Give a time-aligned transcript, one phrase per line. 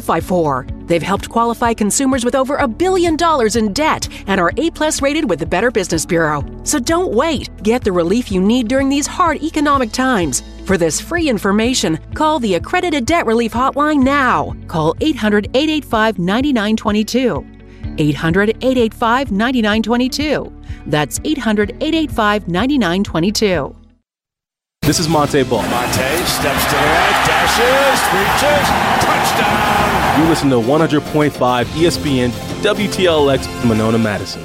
[0.00, 0.66] qualify for.
[0.86, 5.02] They've helped qualify consumers with over a billion dollars in debt and are A plus
[5.02, 6.42] rated with the Better Business Bureau.
[6.64, 7.50] So don't wait.
[7.62, 10.42] Get the relief you need during these hard economic times.
[10.64, 14.54] For this free information, call the Accredited Debt Relief Hotline now.
[14.68, 17.46] Call 800 885 9922.
[17.98, 20.52] 800 885 9922.
[20.86, 23.76] That's 800 885 9922.
[24.82, 25.62] This is Monte Ball.
[25.62, 28.66] Monte steps to the right, dashes, reaches,
[29.04, 29.69] touchdown.
[30.18, 32.30] You listen to 100.5 ESPN
[32.62, 34.44] WTLX Monona Madison.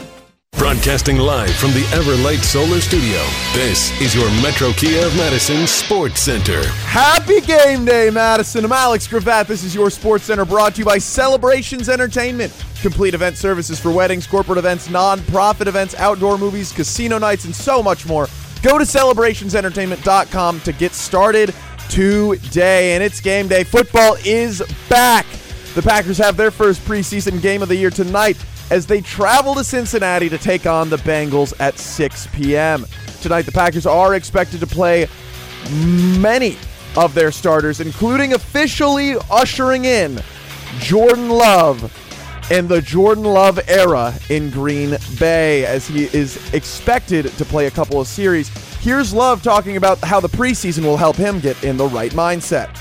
[0.51, 3.19] Broadcasting live from the Everlight Solar Studio.
[3.53, 6.65] This is your Metro Kia of Madison Sports Center.
[6.85, 8.63] Happy game day, Madison.
[8.63, 9.47] I'm Alex Gravatt.
[9.47, 12.53] This is your Sports Center brought to you by Celebrations Entertainment.
[12.81, 17.81] Complete event services for weddings, corporate events, non-profit events, outdoor movies, casino nights, and so
[17.81, 18.27] much more.
[18.61, 21.53] Go to celebrationsentertainment.com to get started
[21.89, 22.93] today.
[22.93, 23.63] And it's game day.
[23.63, 25.25] Football is back.
[25.75, 28.37] The Packers have their first preseason game of the year tonight
[28.71, 32.85] as they travel to Cincinnati to take on the Bengals at 6 p.m.
[33.21, 35.09] Tonight, the Packers are expected to play
[35.69, 36.57] many
[36.95, 40.17] of their starters, including officially ushering in
[40.79, 41.91] Jordan Love
[42.49, 47.71] and the Jordan Love era in Green Bay as he is expected to play a
[47.71, 48.47] couple of series.
[48.77, 52.73] Here's Love talking about how the preseason will help him get in the right mindset.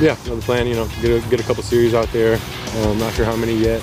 [0.00, 2.38] Yeah, the plan, you know, get a, get a couple series out there.
[2.78, 3.80] Um, not sure how many yet.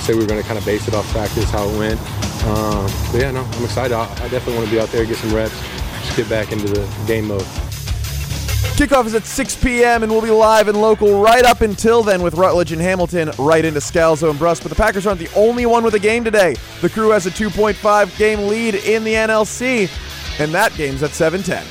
[0.00, 2.00] Say we are going to kind of base it off practice, how it went.
[2.44, 3.94] Um, but yeah, no, I'm excited.
[3.94, 5.58] I, I definitely want to be out there, get some reps,
[6.02, 7.44] just get back into the game mode.
[8.80, 10.02] Kickoff is at 6 p.m.
[10.02, 13.62] and we'll be live and local right up until then with Rutledge and Hamilton right
[13.62, 14.62] into Scalzo and Brust.
[14.62, 16.56] But the Packers aren't the only one with a game today.
[16.80, 19.90] The crew has a 2.5 game lead in the NLC,
[20.40, 21.62] and that game's at 7:10.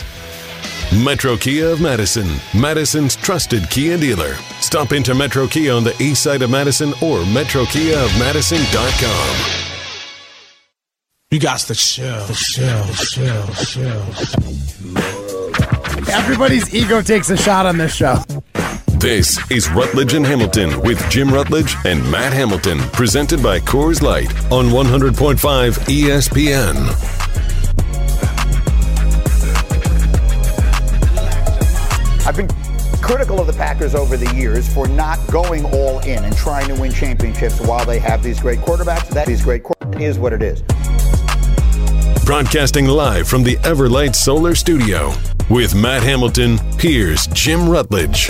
[0.91, 2.27] Metro Kia of Madison,
[2.59, 4.33] Madison's trusted Kia dealer.
[4.59, 9.65] Stop into Metro Kia on the east side of Madison or metrokiaofmadison.com.
[11.29, 14.01] You got the chill, the chill, chill, chill.
[16.11, 18.16] Everybody's ego takes a shot on this show.
[18.97, 24.33] This is Rutledge and Hamilton with Jim Rutledge and Matt Hamilton, presented by Coors Light
[24.51, 27.19] on 100.5 ESPN.
[32.29, 32.47] I've been
[33.01, 36.79] critical of the Packers over the years for not going all in and trying to
[36.79, 39.09] win championships while they have these great quarterbacks.
[39.09, 39.63] That is great
[40.00, 40.62] is what it is.
[42.25, 45.12] Broadcasting live from the Everlight Solar Studio.
[45.50, 48.29] With Matt Hamilton, here's Jim Rutledge.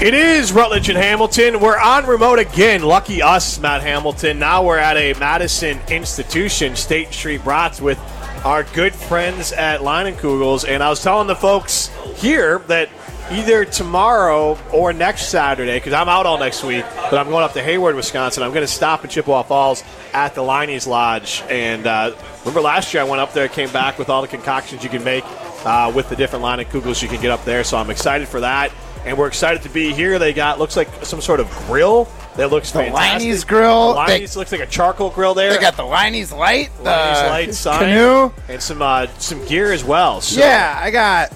[0.00, 1.60] It is Rutledge and Hamilton.
[1.60, 2.80] We're on remote again.
[2.80, 4.38] Lucky us, Matt Hamilton.
[4.38, 7.98] Now we're at a Madison institution, State Street Brats, with
[8.42, 10.64] our good friends at Leinenkugel's.
[10.64, 12.88] And I was telling the folks here that
[13.30, 17.52] either tomorrow or next Saturday, because I'm out all next week, but I'm going up
[17.52, 18.42] to Hayward, Wisconsin.
[18.42, 19.84] I'm going to stop in Chippewa Falls
[20.14, 21.42] at the Leinie's Lodge.
[21.50, 24.82] And uh, remember last year I went up there, came back with all the concoctions
[24.82, 25.24] you can make
[25.66, 27.64] uh, with the different Leinenkugel's you can get up there.
[27.64, 28.72] So I'm excited for that.
[29.04, 30.18] And we're excited to be here.
[30.18, 32.06] They got, looks like some sort of grill
[32.36, 33.20] that looks the fantastic.
[33.22, 33.94] Leinie's grill.
[33.94, 35.52] The Leinie's looks like a charcoal grill there.
[35.52, 39.72] They got the Leinie's light, the Leinie's light sign, canoe, and some uh, some gear
[39.72, 40.20] as well.
[40.20, 41.32] So yeah, I got.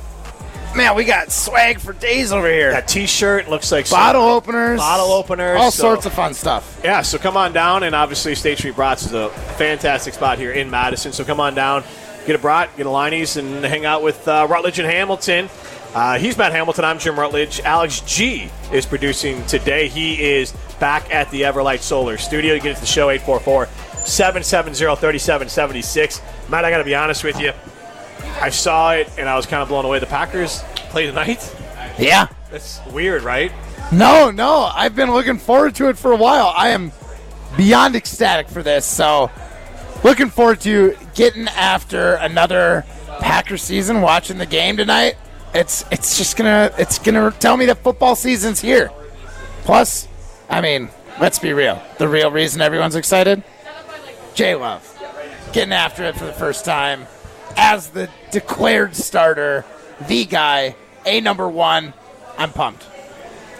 [0.77, 2.73] Man, we got swag for days over here.
[2.73, 6.81] That T-shirt looks like some- bottle openers, bottle openers, all so- sorts of fun stuff.
[6.83, 10.51] Yeah, so come on down, and obviously State Street Brats is a fantastic spot here
[10.51, 11.13] in Madison.
[11.13, 11.85] So come on down,
[12.27, 15.49] get a brat, get a Leinie's, and hang out with uh, Rutledge and Hamilton.
[15.95, 16.85] Uh, he's Matt Hamilton.
[16.85, 17.61] I'm Jim Rutledge.
[17.61, 19.87] Alex G is producing today.
[19.87, 22.55] He is back at the Everlight Solar Studio.
[22.55, 23.67] You get into the show 844
[24.05, 26.21] 770 3776.
[26.49, 27.53] Matt, I got to be honest with you.
[28.41, 30.01] I saw it and I was kind of blown away.
[30.01, 31.55] The Packers play tonight.
[31.97, 32.27] Yeah.
[32.51, 33.53] That's weird, right?
[33.93, 36.53] No, no, I've been looking forward to it for a while.
[36.57, 36.91] I am
[37.57, 38.85] beyond ecstatic for this.
[38.85, 39.31] So,
[40.03, 42.85] looking forward to getting after another
[43.21, 45.17] Packer season, watching the game tonight.
[45.55, 48.91] It's it's just gonna it's gonna tell me that football season's here.
[49.63, 50.09] Plus,
[50.51, 50.89] I mean,
[51.21, 51.81] let's be real.
[51.99, 53.45] The real reason everyone's excited,
[54.35, 54.83] J Love,
[55.53, 57.07] getting after it for the first time
[57.57, 59.65] as the declared starter,
[60.09, 60.75] the guy,
[61.07, 61.95] a number one.
[62.37, 62.85] I'm pumped.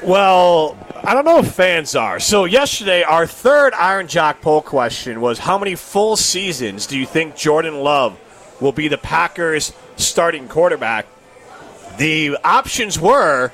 [0.03, 2.19] Well, I don't know if fans are.
[2.19, 7.07] So yesterday, our third Iron Jock poll question was: How many full seasons do you
[7.07, 8.19] think Jordan Love
[8.61, 11.07] will be the Packers' starting quarterback?
[11.99, 13.51] The options were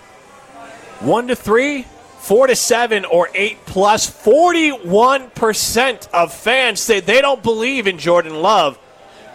[1.01, 1.83] one to three,
[2.19, 4.09] four to seven or eight plus.
[4.09, 8.79] Forty-one percent of fans say they don't believe in Jordan Love.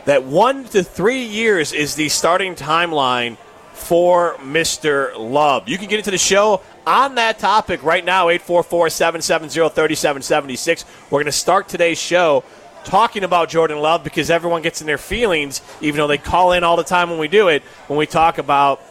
[0.06, 3.38] That one to three years is the starting timeline
[3.74, 5.12] for Mr.
[5.18, 5.68] Love.
[5.68, 10.86] You can get into the show on that topic right now, 844 770 3776.
[11.06, 12.44] We're going to start today's show
[12.86, 16.64] talking about Jordan Love because everyone gets in their feelings, even though they call in
[16.64, 18.82] all the time when we do it, when we talk about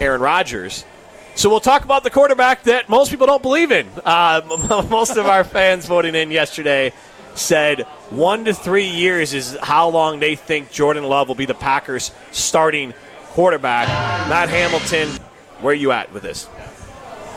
[0.00, 0.84] Aaron Rodgers.
[1.36, 3.88] So we'll talk about the quarterback that most people don't believe in.
[4.04, 6.92] Uh, most of our fans voting in yesterday
[7.34, 7.80] said
[8.10, 12.12] one to three years is how long they think Jordan Love will be the Packers'
[12.30, 12.94] starting
[13.30, 13.88] quarterback.
[14.28, 15.08] Matt Hamilton,
[15.60, 16.48] where are you at with this?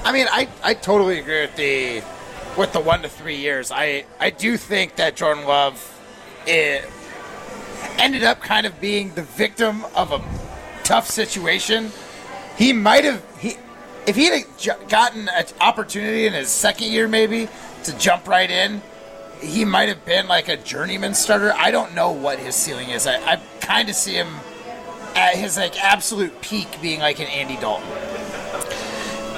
[0.03, 2.03] I mean, I, I totally agree with the
[2.55, 3.71] with the one to three years.
[3.71, 5.93] I I do think that Jordan Love
[6.45, 6.87] it
[7.97, 10.21] ended up kind of being the victim of a
[10.83, 11.91] tough situation.
[12.57, 13.57] He might have he
[14.05, 14.45] if he had
[14.89, 17.49] gotten an opportunity in his second year maybe
[17.83, 18.81] to jump right in,
[19.41, 21.53] he might have been like a journeyman starter.
[21.53, 23.05] I don't know what his ceiling is.
[23.05, 24.27] I, I kind of see him
[25.15, 27.87] at his like absolute peak being like an Andy Dalton.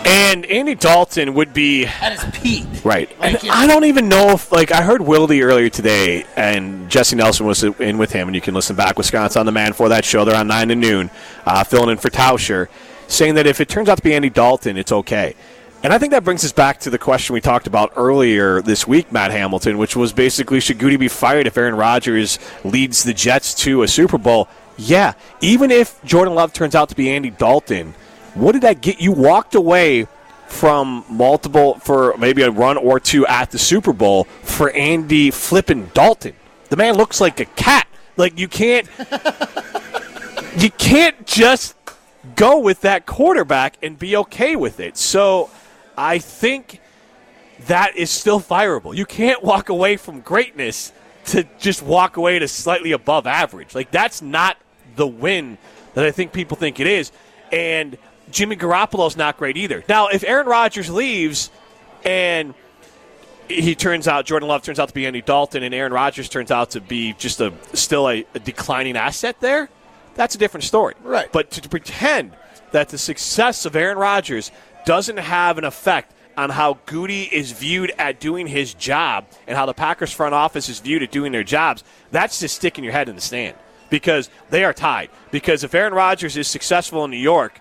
[0.06, 2.65] And Andy Dalton would be at his peak.
[2.83, 3.10] Right.
[3.19, 6.89] Like, and you I don't even know if, like, I heard Wildy earlier today, and
[6.89, 9.74] Jesse Nelson was in with him, and you can listen back, Wisconsin on the Man,
[9.74, 10.24] for that show.
[10.24, 11.12] They're on 9 to noon,
[11.45, 12.69] uh, filling in for Tauscher,
[13.10, 15.36] saying that if it turns out to be Andy Dalton, it's okay.
[15.82, 18.86] And I think that brings us back to the question we talked about earlier this
[18.86, 23.14] week, Matt Hamilton, which was basically should Gute be fired if Aaron Rodgers leads the
[23.14, 24.50] Jets to a Super Bowl?
[24.78, 25.14] Yeah.
[25.42, 27.94] Even if Jordan Love turns out to be Andy Dalton,
[28.34, 29.00] what did that get?
[29.00, 30.08] You walked away
[30.48, 35.86] from multiple, for maybe a run or two at the Super Bowl for Andy flipping
[35.94, 36.34] Dalton.
[36.70, 37.88] The man looks like a cat.
[38.18, 38.88] Like, you can't.
[40.58, 41.76] you can't just
[42.39, 44.95] go with that quarterback and be okay with it.
[44.95, 45.50] So
[45.97, 46.80] I think
[47.68, 48.95] that is still fireable.
[48.95, 50.94] You can't walk away from greatness
[51.25, 53.75] to just walk away to slightly above average.
[53.75, 54.57] Like that's not
[54.95, 55.57] the win
[55.95, 57.12] that I think people think it is.
[57.51, 57.97] And
[58.31, 59.83] Jimmy Garoppolo's not great either.
[59.89, 61.51] Now, if Aaron Rodgers leaves
[62.06, 62.53] and
[63.50, 66.51] he turns out Jordan Love turns out to be Andy Dalton and Aaron Rodgers turns
[66.51, 69.69] out to be just a still a, a declining asset there,
[70.16, 70.96] that's a different story.
[71.04, 71.32] Right.
[71.32, 72.34] But to, to pretend
[72.72, 74.52] that the success of Aaron Rodgers
[74.86, 79.66] doesn't have an effect on how Gute is viewed at doing his job and how
[79.66, 83.10] the Packers front office is viewed at doing their jobs, that's just sticking your head
[83.10, 83.58] in the sand
[83.90, 85.10] because they are tied.
[85.32, 87.60] Because if Aaron Rodgers is successful in New York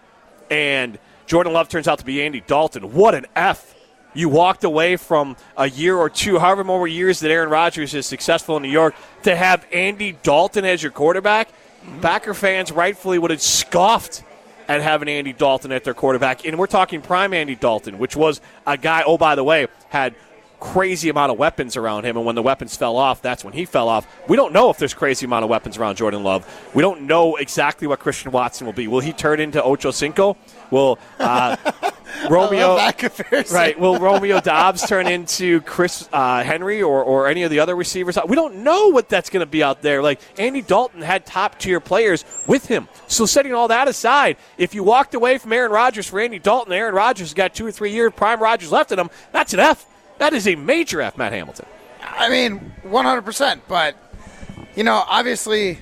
[0.50, 3.74] and Jordan Love turns out to be Andy Dalton, what an F.
[4.14, 8.06] You walked away from a year or two, however more years that Aaron Rodgers is
[8.06, 11.48] successful in New York, to have Andy Dalton as your quarterback.
[12.00, 14.22] Packer fans rightfully would have scoffed
[14.68, 16.44] at having Andy Dalton at their quarterback.
[16.44, 20.14] And we're talking prime Andy Dalton, which was a guy, oh, by the way, had
[20.60, 22.16] crazy amount of weapons around him.
[22.16, 24.06] And when the weapons fell off that's when he fell off.
[24.28, 26.44] We don't know if there's crazy amount of weapons around jordan love.
[26.74, 28.88] We don't know exactly what christian watson will be.
[28.88, 30.36] Will he turn into ocho cinco
[30.70, 31.56] will uh,
[32.30, 32.76] romeo
[33.52, 37.74] right will romeo doubs turn into chris uh, henry or, or any of the other
[37.76, 41.26] receivers we don't know what that's going to be out there like andy dalton had
[41.26, 45.52] top tier players with him so setting all that aside if you walked away from
[45.52, 48.72] aaron rodgers for andy dalton aaron rodgers has got two or three years prime rodgers
[48.72, 49.86] left in him that's an f
[50.18, 51.66] that is a major F, Matt Hamilton.
[52.02, 53.60] I mean, 100%.
[53.66, 53.96] But,
[54.74, 55.78] you know, obviously,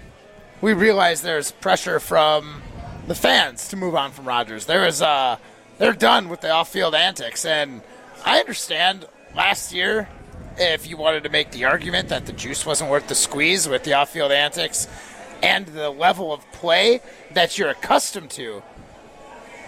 [0.60, 2.62] we realize there's pressure from
[3.06, 4.66] the fans to move on from Rodgers.
[4.66, 5.38] There is, uh,
[5.78, 7.44] they're done with the off field antics.
[7.44, 7.82] And
[8.24, 10.08] I understand last year,
[10.58, 13.84] if you wanted to make the argument that the juice wasn't worth the squeeze with
[13.84, 14.88] the off field antics
[15.42, 17.00] and the level of play
[17.34, 18.62] that you're accustomed to.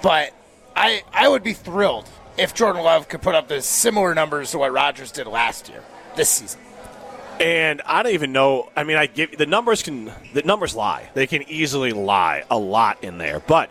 [0.03, 0.33] But
[0.75, 4.59] I, I would be thrilled if Jordan Love could put up the similar numbers to
[4.59, 5.83] what Rodgers did last year,
[6.17, 6.61] this season.
[7.41, 8.71] And I don't even know.
[8.75, 11.09] I mean, I give the numbers can the numbers lie.
[11.15, 13.39] They can easily lie a lot in there.
[13.39, 13.71] But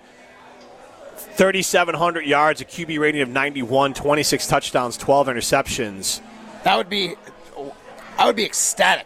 [1.37, 6.19] 3,700 yards, a QB rating of 91, 26 touchdowns, 12 interceptions.
[6.63, 7.13] That would be,
[8.17, 9.05] I would be ecstatic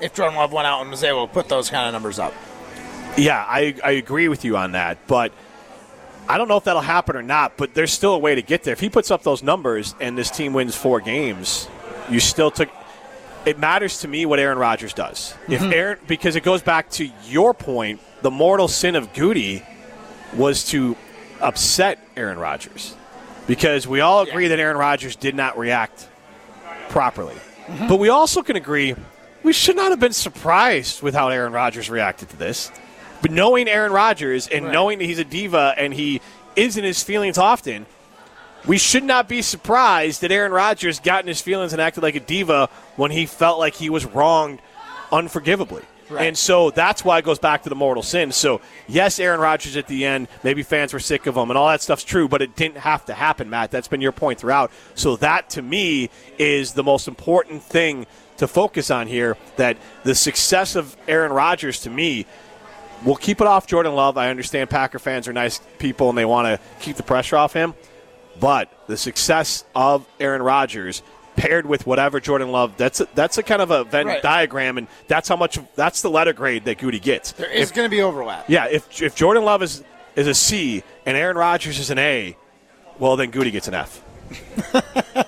[0.00, 2.34] if Jordan Love went out and was able to put those kind of numbers up.
[3.16, 5.06] Yeah, I, I agree with you on that.
[5.06, 5.32] But
[6.28, 8.64] I don't know if that'll happen or not, but there's still a way to get
[8.64, 8.72] there.
[8.72, 11.68] If he puts up those numbers and this team wins four games,
[12.10, 12.68] you still took.
[13.46, 15.32] It matters to me what Aaron Rodgers does.
[15.46, 15.52] Mm-hmm.
[15.52, 19.62] If Aaron, because it goes back to your point, the mortal sin of Gute
[20.34, 20.96] was to
[21.40, 22.94] upset Aaron Rodgers,
[23.46, 24.50] because we all agree yeah.
[24.50, 26.08] that Aaron Rodgers did not react
[26.88, 27.88] properly, mm-hmm.
[27.88, 28.94] but we also can agree
[29.42, 32.70] we should not have been surprised with how Aaron Rodgers reacted to this.
[33.22, 34.72] But knowing Aaron Rodgers and right.
[34.72, 36.20] knowing that he's a diva and he
[36.54, 37.86] is in his feelings often,
[38.66, 42.14] we should not be surprised that Aaron Rodgers got in his feelings and acted like
[42.14, 44.60] a diva when he felt like he was wronged
[45.10, 45.82] unforgivably.
[46.10, 46.26] Right.
[46.26, 48.32] And so that's why it goes back to the mortal sin.
[48.32, 51.68] So, yes, Aaron Rodgers at the end, maybe fans were sick of him and all
[51.68, 53.70] that stuff's true, but it didn't have to happen, Matt.
[53.70, 54.70] That's been your point throughout.
[54.94, 58.06] So, that to me is the most important thing
[58.38, 62.26] to focus on here that the success of Aaron Rodgers to me
[63.04, 64.18] We'll keep it off Jordan Love.
[64.18, 67.52] I understand Packer fans are nice people and they want to keep the pressure off
[67.52, 67.74] him.
[68.40, 71.02] But the success of Aaron Rodgers
[71.38, 74.20] paired with whatever Jordan Love, that's a, that's a kind of a Venn Right.
[74.22, 77.32] diagram, and that's how much that's the letter grade that Gute gets.
[77.32, 78.44] There is going to be overlap.
[78.48, 79.82] yeah, if if Jordan Love is
[80.16, 82.36] is a C and Aaron Rodgers is an A,
[82.98, 84.02] well then Gute gets an F.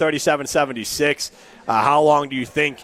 [0.00, 1.30] 844-770-3776.
[1.66, 2.78] Uh, how long do you think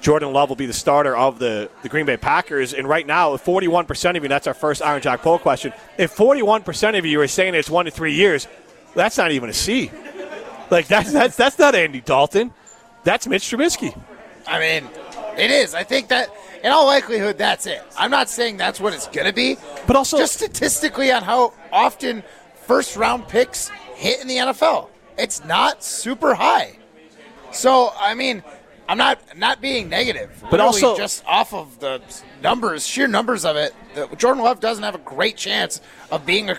[0.00, 2.74] Jordan Love will be the starter of the, the Green Bay Packers?
[2.74, 6.14] And right now, if 41% of you, that's our first Iron Jack poll question, if
[6.14, 8.46] 41% of you are saying it's one to three years,
[8.94, 9.90] that's not even a C.
[10.70, 12.52] Like, that's, that's, that's not Andy Dalton.
[13.04, 13.98] That's Mitch Trubisky.
[14.46, 14.88] I mean,
[15.38, 15.74] it is.
[15.74, 16.28] I think that,
[16.64, 17.82] in all likelihood, that's it.
[17.96, 19.56] I'm not saying that's what it's going to be,
[19.86, 22.22] But also, just statistically on how often
[22.64, 24.88] first round picks hit in the NFL.
[25.18, 26.78] It's not super high.
[27.52, 28.42] So, I mean,
[28.88, 32.00] I'm not not being negative, But Literally also- just off of the
[32.42, 35.80] numbers, sheer numbers of it, the, Jordan Love doesn't have a great chance
[36.10, 36.58] of being a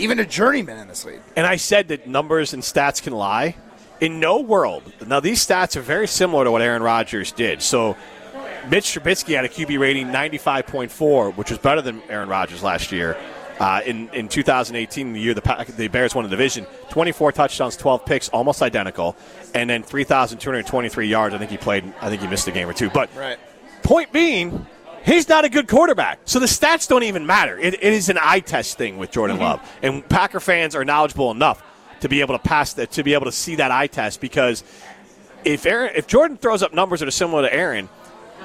[0.00, 1.20] even a journeyman in this league.
[1.36, 3.56] and I said that numbers and stats can lie.
[4.00, 4.82] In no world.
[5.06, 7.60] Now, these stats are very similar to what Aaron Rodgers did.
[7.60, 7.96] So,
[8.70, 13.16] Mitch Trubisky had a QB rating 95.4, which was better than Aaron Rodgers last year.
[13.58, 17.76] Uh, in, in 2018, the year the, Pack- the Bears won the division, 24 touchdowns,
[17.76, 19.16] 12 picks, almost identical,
[19.54, 21.34] and then 3,223 yards.
[21.34, 22.88] I think he played, I think he missed a game or two.
[22.88, 23.38] But Right.
[23.82, 24.64] Point being,
[25.04, 26.20] he's not a good quarterback.
[26.24, 27.58] So the stats don't even matter.
[27.58, 29.44] It, it is an eye test thing with Jordan mm-hmm.
[29.44, 29.78] Love.
[29.82, 31.62] And Packer fans are knowledgeable enough
[32.00, 34.64] to be able to pass that, to be able to see that eye test because
[35.44, 37.88] if Aaron, if Jordan throws up numbers that are similar to Aaron,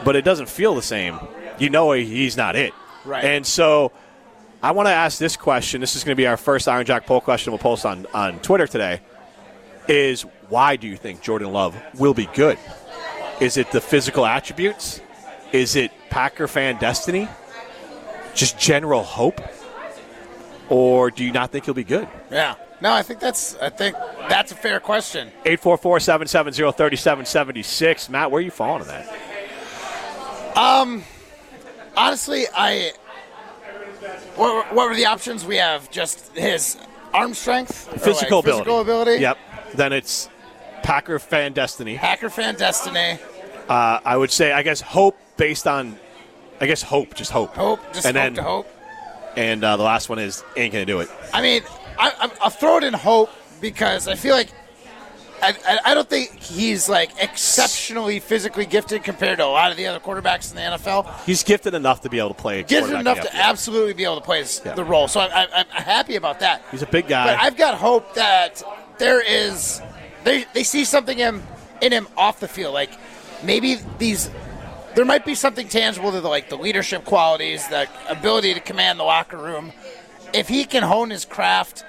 [0.04, 1.20] but it doesn't feel the same,
[1.58, 2.74] you know he's not it.
[3.06, 3.24] Right.
[3.24, 3.92] And so
[4.62, 5.82] I want to ask this question.
[5.82, 8.40] This is going to be our first Iron Jack poll question we'll post on, on
[8.40, 9.02] Twitter today.
[9.88, 12.58] Is why do you think Jordan Love will be good?
[13.40, 15.02] Is it the physical attributes?
[15.52, 17.28] Is it Packer fan destiny?
[18.34, 19.42] Just general hope?
[20.70, 22.08] Or do you not think he'll be good?
[22.32, 22.56] Yeah.
[22.82, 23.96] No, I think that's I think
[24.28, 25.28] that's a fair question.
[25.46, 28.10] 844 770 3776.
[28.10, 30.58] Matt, where are you falling on that?
[30.58, 31.04] Um
[31.96, 32.92] honestly, I.
[34.36, 35.46] What, were- what were the options?
[35.46, 36.78] We have just his
[37.14, 38.60] arm strength, or, like, Physical ability.
[38.60, 39.22] physical ability.
[39.22, 39.38] Yep.
[39.76, 40.30] Then it's
[40.84, 41.98] Packer fan destiny.
[41.98, 43.18] Packer fan destiny.
[43.70, 45.98] Uh, I would say, I guess, hope based on,
[46.62, 47.56] I guess, hope, just hope.
[47.56, 47.80] Hope.
[47.94, 48.68] Just and hope then, to hope.
[49.36, 51.10] And uh, the last one is ain't gonna do it.
[51.34, 51.64] I mean,
[52.00, 54.50] I, I, I'll throw it in hope because I feel like
[55.42, 59.78] I, I, I don't think he's like exceptionally physically gifted compared to a lot of
[59.78, 61.24] the other quarterbacks in the NFL.
[61.26, 62.64] He's gifted enough to be able to play.
[62.64, 64.74] Gifted enough to absolutely be able to play his, Yeah.
[64.76, 65.08] the role.
[65.08, 66.64] So I, I, I'm happy about that.
[66.72, 67.28] He's a big guy.
[67.36, 68.64] But I've got hope that
[68.98, 69.82] there is
[70.24, 71.44] they they see something in
[71.82, 72.74] in him off the field.
[72.74, 72.92] Like
[73.44, 74.30] maybe these
[74.96, 79.00] there might be something tangible to the like the leadership qualities, the ability to command
[79.00, 79.72] the locker room.
[80.34, 81.86] If he can hone his craft,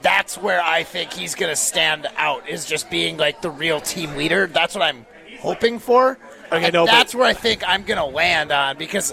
[0.00, 2.48] that's where I think he's going to stand out.
[2.48, 4.46] Is just being like the real team leader.
[4.46, 5.06] That's what I'm
[5.40, 6.18] hoping for.
[6.52, 9.12] Okay, And no, that's where I think I'm going to land on because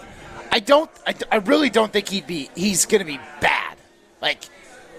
[0.51, 0.89] I don't.
[1.05, 2.49] I, I really don't think he'd be.
[2.55, 3.77] He's going to be bad.
[4.21, 4.43] Like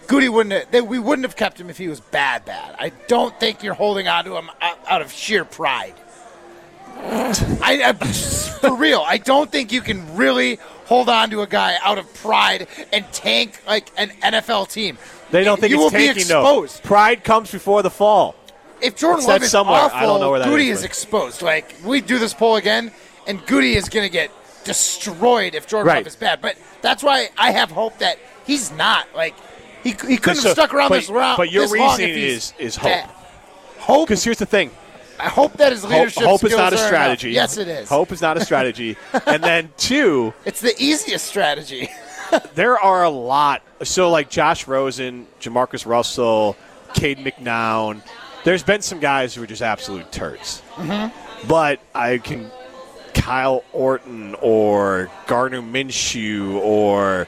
[0.09, 0.53] Gute wouldn't.
[0.53, 2.45] Have, they, we wouldn't have kept him if he was bad.
[2.45, 2.75] Bad.
[2.79, 5.95] I don't think you're holding on to him out, out of sheer pride.
[7.63, 9.03] I, I for real.
[9.07, 13.05] I don't think you can really hold on to a guy out of pride and
[13.13, 14.99] tank like an NFL team.
[15.31, 16.83] They don't think you it's will tanking be exposed.
[16.83, 18.35] Pride comes before the fall.
[18.81, 19.81] If Jordan Love is somewhere.
[19.81, 21.43] awful, I don't know where that Gute is, is exposed.
[21.43, 22.93] Like we do this poll again,
[23.27, 24.31] and Gute is going to get
[24.65, 25.97] destroyed if Jordan Right.
[25.99, 26.41] Love is bad.
[26.41, 29.07] But that's why I have hope that he's not.
[29.15, 29.35] Like
[29.83, 31.37] he, he couldn't So- have stuck around but, this round.
[31.37, 32.91] But your reasoning is is hope.
[32.93, 33.11] bad.
[33.79, 34.09] Hope.
[34.09, 34.71] Because here's the thing:
[35.21, 37.31] I hope that is his hope, leadership hope is not a strategy.
[37.31, 37.89] Yes, it is.
[37.89, 38.97] Hope is not a strategy.
[39.27, 41.89] and then two, It's the easiest strategy.
[42.55, 43.63] there are a lot.
[43.83, 46.57] So like Josh Rosen, Jamarcus Russell,
[46.95, 48.03] Cade McNown.
[48.45, 50.63] There's been some guys who are just absolute turds.
[50.77, 51.49] Mm-hmm.
[51.49, 52.51] But I can
[53.15, 57.27] Kyle Orton or Gardner Minshew or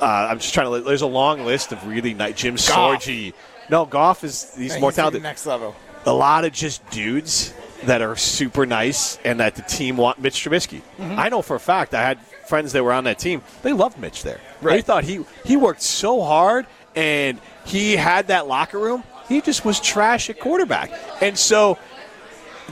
[0.00, 0.80] uh, I'm just trying to.
[0.80, 2.34] There's a long list of really nice.
[2.34, 2.56] Jim.
[2.56, 3.34] Sorgi.
[3.68, 5.22] No, Goff is he's more He's talented.
[5.22, 5.74] Next level.
[6.04, 7.54] A lot of just dudes
[7.84, 10.82] that are super nice and that the team want Mitch Trubisky.
[10.98, 11.18] Mm-hmm.
[11.18, 13.42] I know for a fact I had friends that were on that team.
[13.62, 14.40] They loved Mitch there.
[14.62, 19.04] They thought he he worked so hard and he had that locker room.
[19.28, 20.90] He just was trash at quarterback,
[21.22, 21.78] and so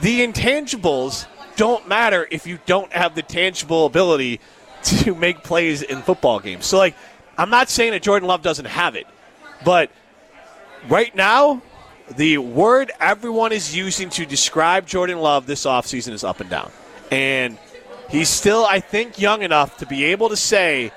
[0.01, 4.41] the intangibles don't matter if you don't have the tangible ability
[4.83, 6.67] to make plays in football games.
[6.67, 6.97] So, like,
[7.37, 9.07] I'm not saying that Jordan Love doesn't have it,
[9.65, 9.91] but
[10.89, 11.63] right now,
[12.17, 16.71] the word everyone is using to describe Jordan Love this offseason is up and down.
[17.11, 17.59] And
[18.09, 20.93] he's still, I think, young enough to be able to say,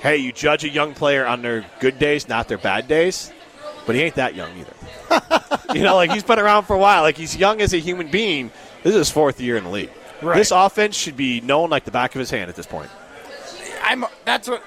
[0.00, 3.32] hey, you judge a young player on their good days, not their bad days.
[3.86, 4.74] But he ain't that young either.
[5.74, 7.02] you know, like he's been around for a while.
[7.02, 8.50] Like he's young as a human being.
[8.82, 9.90] This is his fourth year in the league.
[10.20, 10.36] Right.
[10.36, 12.90] This offense should be known like the back of his hand at this point.
[13.82, 14.62] I'm that's what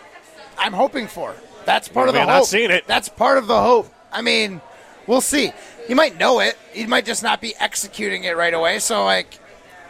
[0.57, 1.35] I'm hoping for.
[1.65, 2.37] That's part of the Man, hope.
[2.37, 2.87] not seeing it.
[2.87, 3.93] That's part of the hope.
[4.11, 4.61] I mean,
[5.09, 5.51] we'll see.
[5.87, 6.55] He might know it.
[6.71, 8.77] He might just not be executing it right away.
[8.77, 9.39] So like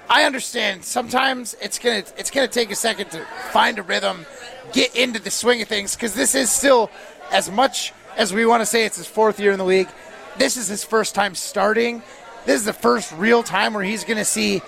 [0.10, 4.26] I understand sometimes it's gonna it's gonna take a second to find a rhythm,
[4.72, 6.90] get into the swing of things, because this is still
[7.32, 9.90] as much as we want to say it's his fourth year in the league,
[10.38, 12.02] this is his first time starting.
[12.46, 14.62] This is the first real time where he's gonna see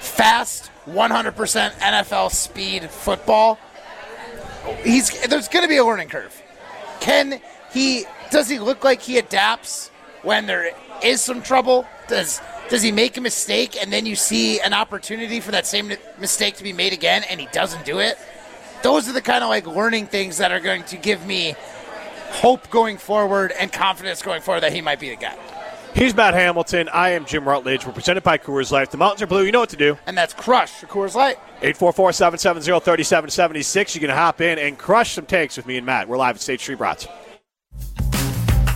[0.00, 3.58] fast 100% NFL speed football.
[4.84, 6.42] He's there's going to be a learning curve.
[7.00, 7.40] Can
[7.72, 9.90] he does he look like he adapts
[10.22, 10.70] when there
[11.02, 11.86] is some trouble?
[12.08, 15.92] Does does he make a mistake and then you see an opportunity for that same
[16.18, 18.18] mistake to be made again and he doesn't do it?
[18.82, 21.54] Those are the kind of like learning things that are going to give me
[22.30, 25.36] hope going forward and confidence going forward that he might be the guy.
[25.94, 26.90] He's Matt Hamilton.
[26.90, 27.86] I am Jim Rutledge.
[27.86, 28.90] We're presented by Coors Light.
[28.90, 29.44] The mountains are blue.
[29.44, 29.96] You know what to do.
[30.06, 31.38] And that's Crush, the Coors Light.
[31.62, 33.94] 844-770-3776.
[33.94, 36.06] You can hop in and crush some takes with me and Matt.
[36.06, 37.08] We're live at State Street Brats.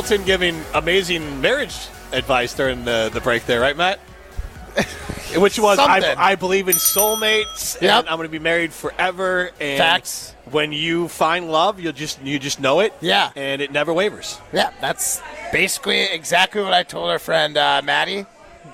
[0.00, 1.76] Hamilton giving amazing marriage
[2.12, 3.98] advice during the, the break there, right, Matt?
[5.36, 7.82] Which was, I, I believe in soulmates, Yep.
[8.00, 9.50] and I'm going to be married forever.
[9.60, 10.34] And Facts.
[10.50, 12.94] when you find love, you'll just you just know it.
[13.02, 13.30] Yeah.
[13.36, 14.38] and it never wavers.
[14.54, 15.20] Yeah, that's
[15.52, 18.24] basically exactly what I told our friend uh, Maddie.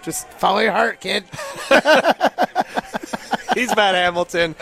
[0.05, 1.25] Just follow your heart, kid.
[3.55, 4.55] He's Matt Hamilton.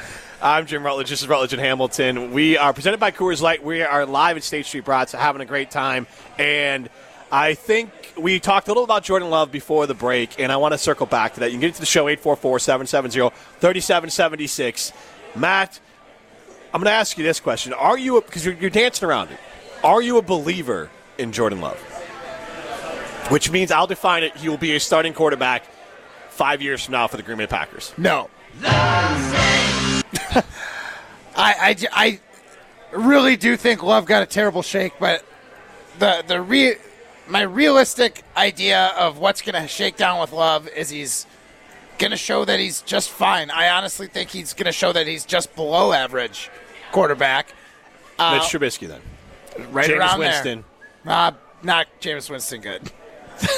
[0.44, 1.08] I'm Jim Rutledge.
[1.08, 2.30] This is Rutledge and Hamilton.
[2.32, 3.64] We are presented by Coors Light.
[3.64, 6.06] We are live at State Street Brats, having a great time.
[6.36, 6.90] And
[7.32, 10.72] I think we talked a little about Jordan Love before the break, and I want
[10.72, 11.46] to circle back to that.
[11.46, 14.92] You can get into the show 844 770 3776.
[15.34, 15.80] Matt,
[16.74, 17.72] I'm going to ask you this question.
[17.72, 19.38] Are you, because you're, you're dancing around it,
[19.82, 21.78] are you a believer in Jordan Love?
[23.30, 25.64] Which means I'll define it, he will be a starting quarterback
[26.28, 27.94] five years from now for the Green Bay Packers.
[27.96, 28.28] No.
[31.36, 32.20] I, I, I
[32.96, 35.24] really do think Love got a terrible shake, but
[35.98, 36.76] the the re,
[37.28, 41.26] my realistic idea of what's going to shake down with Love is he's
[41.98, 43.50] going to show that he's just fine.
[43.50, 46.50] I honestly think he's going to show that he's just below average
[46.92, 47.52] quarterback.
[48.18, 49.00] Uh, Mitch Trubisky, then.
[49.72, 50.64] right Jameis around Winston.
[51.04, 51.14] there.
[51.14, 52.92] Uh, not Jameis Winston good.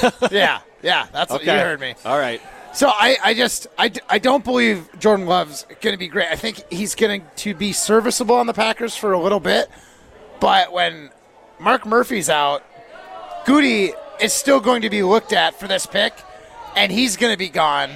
[0.31, 1.93] yeah, yeah, that's what you heard me.
[2.05, 2.41] All right.
[2.73, 6.27] So I, I just I, I don't believe Jordan Love's going to be great.
[6.27, 9.69] I think he's going to be serviceable on the Packers for a little bit,
[10.39, 11.09] but when
[11.59, 12.63] Mark Murphy's out,
[13.45, 16.13] Gute is still going to be looked at for this pick,
[16.75, 17.89] and he's going to be gone.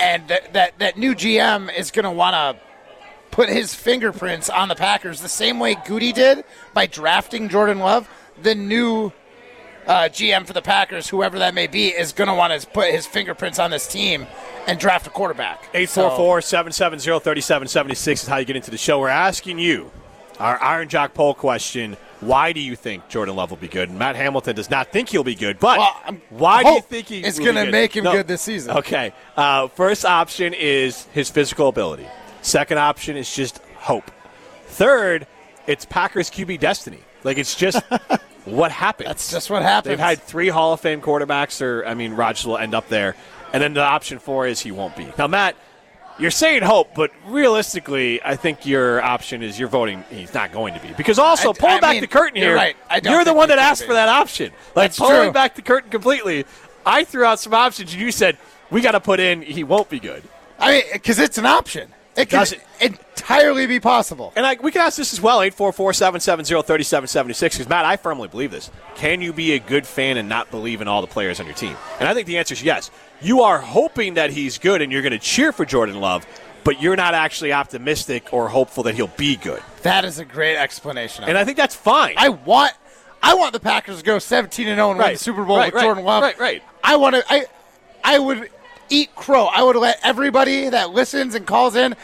[0.00, 2.64] And th- that that new GM is going to want to
[3.30, 8.08] put his fingerprints on the Packers the same way Gute did by drafting Jordan Love.
[8.42, 9.12] The new
[9.86, 12.90] uh, GM for the Packers, whoever that may be, is going to want to put
[12.90, 14.26] his fingerprints on this team
[14.66, 15.68] and draft a quarterback.
[15.74, 18.98] 844 770 3776 is how you get into the show.
[19.00, 19.90] We're asking you
[20.38, 21.96] our Iron Jock poll question.
[22.20, 23.90] Why do you think Jordan Love will be good?
[23.90, 27.08] And Matt Hamilton does not think he'll be good, but Well, why do you think
[27.08, 28.76] he it's gonna make him good this season.
[28.78, 29.12] Okay.
[29.36, 32.06] Uh, first option is his physical ability.
[32.40, 34.10] Second option is just hope.
[34.66, 35.26] Third,
[35.66, 37.00] it's Packers QB destiny.
[37.24, 37.82] Like it's just
[38.44, 39.08] what happens.
[39.08, 39.90] That's just what happens.
[39.90, 43.16] They've had three Hall of Fame quarterbacks, or I mean, Rodgers will end up there.
[43.52, 45.06] And then the option four is he won't be.
[45.16, 45.56] Now, Matt,
[46.18, 50.74] you're saying hope, but realistically, I think your option is you're voting he's not going
[50.74, 50.92] to be.
[50.96, 52.76] Because also, I- pulling I back mean, the curtain you're here, right.
[52.90, 53.86] I don't you're the one that asked be.
[53.88, 54.52] for that option.
[54.74, 55.32] Like That's pulling true.
[55.32, 56.46] back the curtain completely.
[56.86, 58.36] I threw out some options, and you said
[58.70, 60.22] we got to put in he won't be good.
[60.58, 61.92] I mean, because it's an option.
[62.16, 64.32] It could doesn't- entirely be possible.
[64.36, 68.70] And I, we can ask this as well, 844-770-3776, because, Matt, I firmly believe this.
[68.96, 71.54] Can you be a good fan and not believe in all the players on your
[71.54, 71.76] team?
[72.00, 72.90] And I think the answer is yes.
[73.20, 76.26] You are hoping that he's good and you're going to cheer for Jordan Love,
[76.62, 79.62] but you're not actually optimistic or hopeful that he'll be good.
[79.82, 81.24] That is a great explanation.
[81.24, 81.40] And it.
[81.40, 82.14] I think that's fine.
[82.16, 82.72] I want
[83.22, 85.12] I want the Packers to go 17 and 0 and win Right.
[85.14, 86.22] the Super Bowl Right, with right, Jordan Love.
[86.22, 86.62] right, right.
[86.82, 87.46] I want to I
[88.02, 88.50] I would
[88.94, 89.44] eat crow.
[89.46, 91.94] I would let everybody that listens and calls in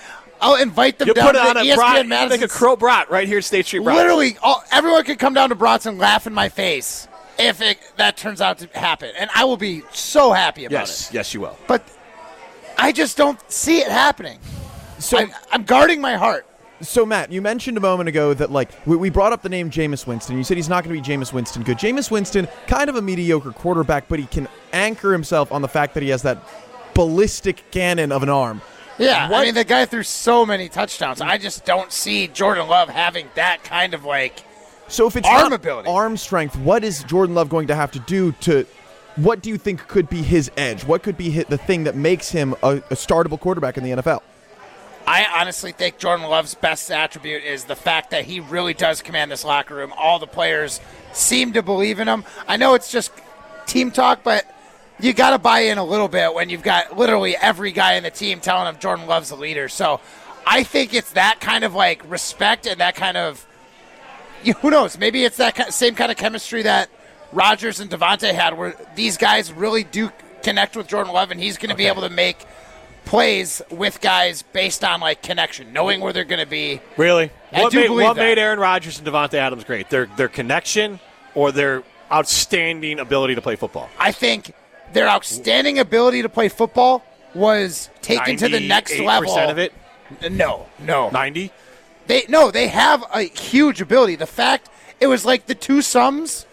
[0.40, 2.40] I'll invite them You'll down put to it on the E a ESPN brat, Madison.
[2.40, 3.84] like a crow brat right here at State Street.
[3.84, 3.96] Brats.
[3.96, 7.78] Literally, all, everyone could come down to Brats and laugh in my face if it,
[7.96, 11.14] that turns out to happen, and I will be so happy about Yes, it.
[11.14, 11.56] Yes, yes, you will.
[11.66, 11.82] But
[12.76, 14.38] I just don't see it happening.
[14.98, 16.46] So I'm, I'm guarding my heart.
[16.82, 19.70] So Matt, you mentioned a moment ago that like we, we brought up the name
[19.70, 20.36] Jameis Winston.
[20.38, 21.76] You said he's not going to be Jameis Winston good.
[21.76, 25.92] Jameis Winston, kind of a mediocre quarterback, but he can anchor himself on the fact
[25.94, 26.42] that he has that
[27.04, 28.60] ballistic cannon of an arm.
[28.98, 31.22] Yeah, I What- mean the guy threw so many touchdowns.
[31.22, 34.40] I just don't see Jordan Love having that kind of like.
[34.88, 35.88] So if it's Arm ability.
[35.88, 38.66] arm strength, what is Jordan Love going to have to do to?
[39.16, 40.84] What do you think could be his edge?
[40.84, 43.90] What could be hi- the thing that makes him a, a startable quarterback in the
[43.92, 44.20] NFL?
[45.06, 49.30] I honestly think Jordan Love's best attribute is the fact that he really does command
[49.30, 49.92] this locker room.
[49.96, 50.80] All the players
[51.14, 52.24] seem to believe in him.
[52.46, 53.10] I know it's just
[53.66, 54.44] team talk, but
[55.02, 58.02] you got to buy in a little bit when you've got literally every guy in
[58.02, 59.68] the team telling him Jordan Love's the leader.
[59.68, 60.00] So
[60.46, 63.46] I think it's that kind of like respect and that kind of
[64.60, 64.98] who knows?
[64.98, 66.88] Maybe it's that same kind of chemistry that
[67.32, 70.10] Rodgers and Davante had, where these guys really do
[70.42, 72.38] connect with Jordan Love, and he's going to be able to make
[73.04, 76.80] plays with guys based on like connection, knowing where they're going to be.
[76.96, 77.30] Really?
[77.52, 79.90] I what do made, believe what made Aaron Rodgers and Davante Adams great?
[79.90, 81.00] Their their connection
[81.34, 83.88] or their outstanding ability to play football?
[83.98, 84.52] I think
[84.92, 89.38] their outstanding ability to play football was taken to the next 98% level.
[89.38, 89.72] of it?
[90.30, 91.10] No, no.
[91.10, 91.52] 90?
[92.06, 94.16] They no, they have a huge ability.
[94.16, 96.46] The fact it was like the two sums.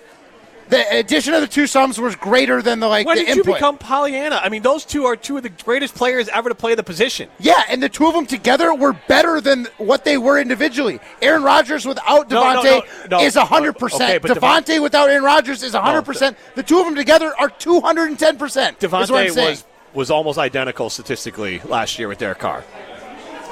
[0.70, 3.44] The addition of the two sums was greater than the like When the did you
[3.44, 4.40] become Pollyanna?
[4.44, 7.30] I mean, those two are two of the greatest players ever to play the position.
[7.40, 11.00] Yeah, and the two of them together were better than what they were individually.
[11.22, 13.24] Aaron Rodgers without No, no, Davante no, no.
[13.24, 13.94] is 100%.
[13.96, 16.36] Okay, but Davante without Aaron Rodgers is 100%.
[16.56, 18.84] the two of them together are 210%.
[18.84, 22.64] is Davante was was almost identical statistically last year with Derek Carr.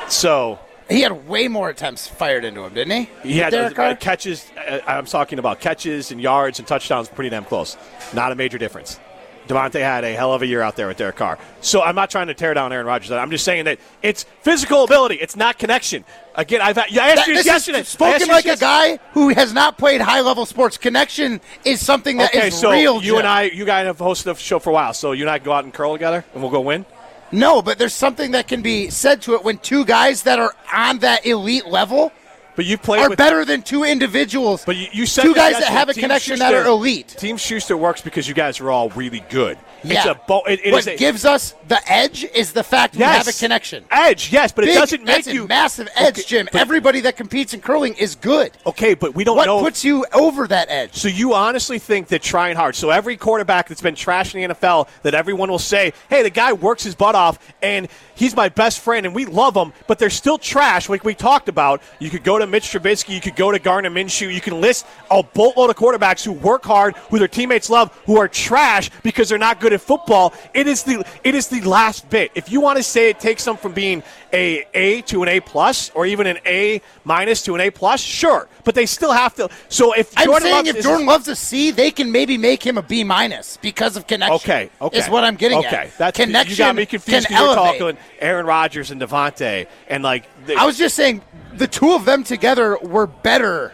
[0.09, 3.29] So He had way more attempts fired into him, didn't he?
[3.29, 4.45] he had Derek uh, catches.
[4.55, 7.75] Uh, I'm talking about catches and yards and touchdowns, pretty damn close.
[8.13, 8.99] Not a major difference.
[9.47, 11.37] Davante had a hell of a year out there with Derek Carr.
[11.61, 13.11] So I'm not trying to tear down Aaron Rodgers.
[13.11, 15.15] I'm just saying that it's physical ability.
[15.15, 16.03] It's not connection.
[16.33, 17.79] Again, I've had, I asked That- you yesterday.
[17.81, 20.77] is spoken I asked you like a guy who has not played high level sports.
[20.79, 22.95] Connection is something that is okay, so real.
[22.95, 23.17] you Jim.
[23.19, 25.37] and I, you guys have hosted a show for a while, so you and I
[25.37, 26.83] go out and curl together, and we'll go win.
[27.31, 30.53] No, but there's something that can be said to it when two guys that are
[30.73, 32.11] on that elite level
[32.55, 34.63] But you played are with better than two individuals.
[34.65, 37.09] But you, you said two guys that have a Team connection that are elite.
[37.09, 39.57] Team Shuster works because you guys are all really good.
[39.83, 39.97] Yeah.
[39.97, 42.95] It's a bo- it, it what is a gives us the edge is the fact
[42.95, 43.17] we Yes.
[43.25, 43.85] have a connection.
[43.91, 46.49] edge, yes, but it doesn't make you a massive edge, Okay, Jim.
[46.51, 48.51] but- Everybody that competes in curling is good.
[48.65, 49.59] Okay, but we don't What know.
[49.61, 50.95] puts you over that edge?
[50.95, 52.75] so you honestly think that trying hard.
[52.75, 56.29] So every quarterback that's been trashed in the NFL, that everyone will say, "Hey, the
[56.31, 59.99] guy works his butt off, and he's my best friend, and we love him," but
[59.99, 61.81] they're still trash, like we talked about.
[61.99, 64.85] You could go to Mitch Trubisky, you could go to Gardner Minshew, you can list
[65.11, 69.29] a boatload of quarterbacks who work hard, who their teammates love, who are trash because
[69.29, 70.33] they're not good at football.
[70.53, 72.31] It is the it is the last bit.
[72.35, 75.39] If you want to say it takes them from being a A to an A
[75.39, 79.33] plus, or even an A minus to an A plus, sure, but they still have
[79.35, 79.49] to.
[79.69, 82.77] So if I'm Jordan saying if Jordan loves a C, they can maybe make him
[82.77, 84.35] a B minus because of connection.
[84.35, 84.97] Okay, okay.
[84.97, 85.67] Is what I'm getting okay.
[85.67, 85.97] at.
[85.97, 90.27] That's connection You got me confused can you're talking Aaron Rodgers and Davante, and like
[90.45, 91.21] they, I was just saying
[91.53, 93.71] the two of them together were better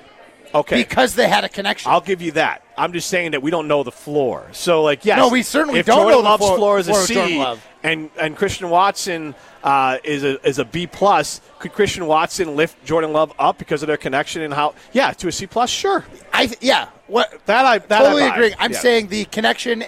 [0.54, 0.76] okay.
[0.76, 1.92] because they had a connection.
[1.92, 2.64] I'll give you that.
[2.78, 4.48] I'm just saying that we don't know the floor.
[4.54, 6.94] So, like, yes, No, we certainly don't Jordan know the Love's floor- floor is a
[6.94, 7.62] floor of Jordan C.
[7.84, 11.42] and and Christian Watson uh, is a is a B plus.
[11.60, 14.74] Could Christian Watson lift Jordan Love up because of their connection and how?
[14.94, 16.06] Yeah, to a C plus, sure.
[16.34, 18.56] I th- yeah, what That I that totally I agree.
[18.60, 18.80] I'm Yeah.
[18.80, 19.84] saying the connection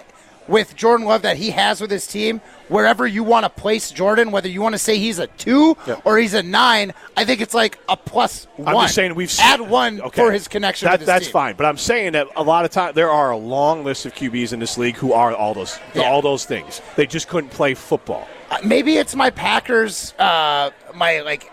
[0.47, 4.31] with Jordan Love that he has with his team, wherever you want to place Jordan,
[4.31, 6.01] whether you want to say he's a two Yeah.
[6.05, 9.45] or he's a nine, I think it's like a plus I'm just saying we've seen,
[9.45, 10.21] add one okay.
[10.21, 10.87] for his connection.
[10.89, 11.31] That, his that's team.
[11.33, 14.13] fine, but I'm saying that a lot of time there are a long list of
[14.15, 16.03] QBs in this league who are all those Yeah.
[16.03, 16.81] all those things.
[16.95, 18.27] They just couldn't play football.
[18.51, 21.51] Uh, maybe it's my Packers, uh, my like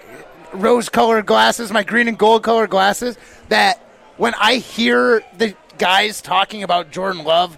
[0.52, 3.16] rose-colored glasses, my green and gold-colored glasses.
[3.48, 3.80] That
[4.16, 7.56] when I hear the guys talking about Jordan Love,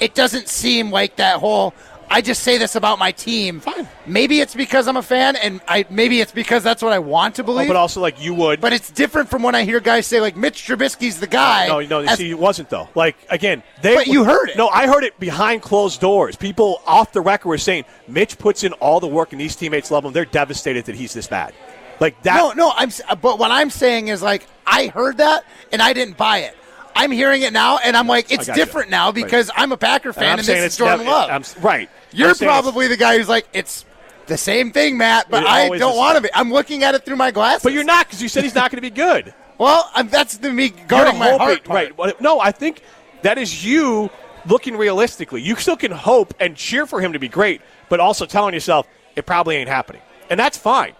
[0.00, 1.74] it doesn't seem like that whole
[2.08, 3.58] I just say this about my team.
[3.58, 3.88] Fine.
[4.06, 7.34] Maybe it's because I'm a fan, and I maybe it's because that's what I want
[7.34, 7.66] to Oh, believe.
[7.66, 8.60] but also, like you would.
[8.60, 11.66] But it's different from when I hear guys say like Mitch Trubisky's the guy.
[11.66, 12.88] No, no, as- see, it wasn't though.
[12.94, 13.96] Like again, they.
[13.96, 14.56] But you heard it.
[14.56, 16.36] No, I heard it behind closed doors.
[16.36, 19.90] People off the record were saying Mitch puts in all the work, and these teammates
[19.90, 20.12] love him.
[20.12, 21.54] They're devastated that he's this bad.
[21.98, 22.36] Like that.
[22.36, 22.72] No, no.
[22.76, 22.90] I'm.
[23.20, 26.56] But what I'm saying is like I heard that and I didn't buy it.
[26.96, 30.16] I'm hearing it now, and I'm like, it's different now because I'm a Packer And
[30.16, 31.30] fan, I'm and, this is Jordan Love.
[31.30, 31.88] I'm right.
[32.12, 33.84] You're I'm probably the guy who's like, it's
[34.26, 36.28] the same thing, Matt, but It I don't want to be.
[36.34, 37.62] I'm looking at it through my glasses.
[37.62, 39.34] But you're not because you said he's not going to be good.
[39.58, 41.64] Well, that's the me guarding my heart.
[41.64, 41.96] part.
[41.96, 42.20] Right.
[42.20, 42.82] No, I think
[43.22, 44.10] that is you
[44.44, 45.40] looking realistically.
[45.40, 48.86] You still can hope and cheer for him to be great, but also telling yourself
[49.16, 50.92] it probably ain't happening, and that's fine.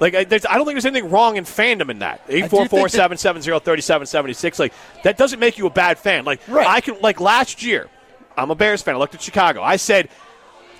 [0.00, 2.26] Like I, there's, I don't think there's anything wrong in fandom in that.
[2.28, 4.58] 844-770-3776.
[4.58, 4.72] Like,
[5.04, 6.24] that doesn't make you a bad fan.
[6.24, 7.88] Like I can like last year,
[8.36, 8.94] I'm a Bears fan.
[8.94, 9.62] I looked at Chicago.
[9.62, 10.08] I said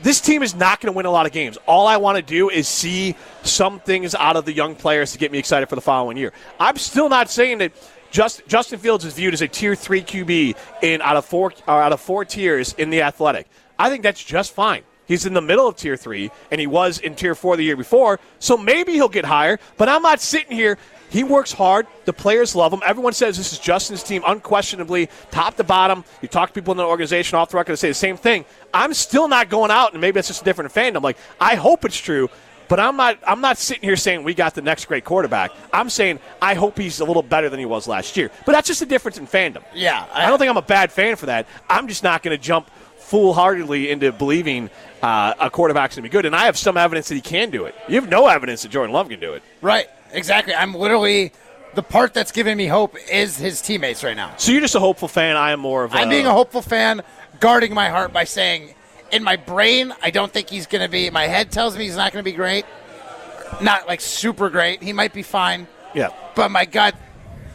[0.02, 1.58] this team is not going to win a lot of games.
[1.66, 5.18] All I want to do is see some things out of the young players to
[5.18, 6.32] get me excited for the following year.
[6.58, 7.72] I'm still not saying that
[8.10, 11.82] just, Justin Fields is viewed as a tier three QB in out of four or
[11.82, 13.46] out of four tiers in the athletic.
[13.78, 14.82] I think that's just fine.
[15.10, 17.76] He's in the middle of tier three, and he was in tier four the year
[17.76, 18.20] before.
[18.38, 19.58] So maybe he'll get higher.
[19.76, 20.78] But I'm not sitting here.
[21.08, 21.88] He works hard.
[22.04, 22.80] The players love him.
[22.86, 26.04] Everyone says this is Justin's team, unquestionably, top to bottom.
[26.22, 28.44] You talk to people in the organization off the record, they say the same thing.
[28.72, 31.02] I'm still not going out, and maybe it's just a different fandom.
[31.02, 32.30] Like I hope it's true,
[32.68, 33.18] but I'm not.
[33.26, 35.50] I'm not sitting here saying we got the next great quarterback.
[35.72, 38.30] I'm saying I hope he's a little better than he was last year.
[38.46, 39.64] But that's just a difference in fandom.
[39.74, 41.48] Yeah, I, don't think I'm a bad fan for that.
[41.68, 42.70] I'm just not going to jump
[43.10, 44.70] foolhardily into believing
[45.02, 46.26] uh, a quarterback's going to be good.
[46.26, 47.74] And I have some evidence that he can do it.
[47.88, 49.42] You have no evidence that Jordan Love can do it.
[49.60, 49.88] Right.
[50.12, 50.54] Exactly.
[50.54, 51.32] I'm literally
[51.74, 54.34] the part that's giving me hope is his teammates right now.
[54.36, 55.36] So you're just a hopeful fan.
[55.36, 55.96] I am more of a.
[55.96, 57.02] I'm being a hopeful fan,
[57.40, 58.74] guarding my heart by saying,
[59.10, 61.10] in my brain, I don't think he's going to be.
[61.10, 62.64] My head tells me he's not going to be great.
[63.60, 64.84] Not like super great.
[64.84, 65.66] He might be fine.
[65.94, 66.10] Yeah.
[66.36, 66.94] But my gut,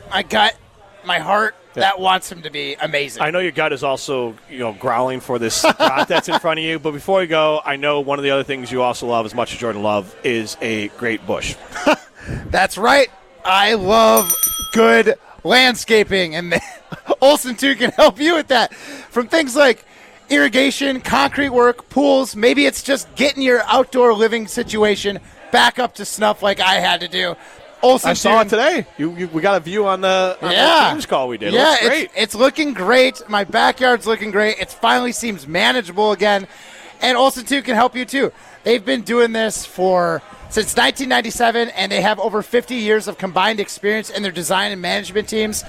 [0.09, 0.57] my gut,
[1.05, 1.81] my heart, Yeah.
[1.81, 3.21] that wants him to be amazing.
[3.21, 6.59] I know your gut is also, you know, growling for this spot that's in front
[6.59, 6.79] of you.
[6.79, 9.33] But before we go, I know one of the other things you also love as
[9.35, 11.55] much as Jordan Love is a great bush.
[12.47, 13.09] That's right.
[13.43, 14.33] I love
[14.73, 16.55] good landscaping, and
[17.21, 18.73] Olson Toon can help you with that.
[18.73, 19.85] From things like
[20.29, 25.19] irrigation, concrete work, pools, maybe it's just getting your outdoor living situation
[25.51, 27.35] back up to snuff like I had to do.
[27.85, 28.85] Olson I saw it today.
[28.97, 30.89] You, you we got a view on the, on yeah.
[30.91, 31.49] Teams call we did.
[31.49, 32.03] It Yeah, looks great.
[32.05, 33.21] It's, it's looking great.
[33.29, 34.59] My backyard's looking great.
[34.59, 36.47] It finally seems manageable again.
[37.01, 38.31] And Olson Toon can help you too.
[38.63, 43.59] They've been doing this for since 1997, and they have over 50 years of combined
[43.59, 45.63] experience in their design and management teams.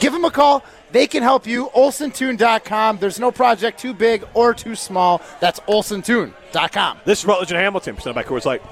[0.00, 0.64] Give them a call.
[0.90, 1.70] They can help you.
[1.76, 2.98] OlsonToon.com.
[2.98, 5.20] There's no project too big or too small.
[5.40, 6.98] That's OlsonToon.com.
[7.04, 8.62] This is Rutledge and Hamilton, presented by Coors Light.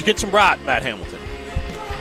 [0.00, 1.18] You get some brat, Matt Hamilton?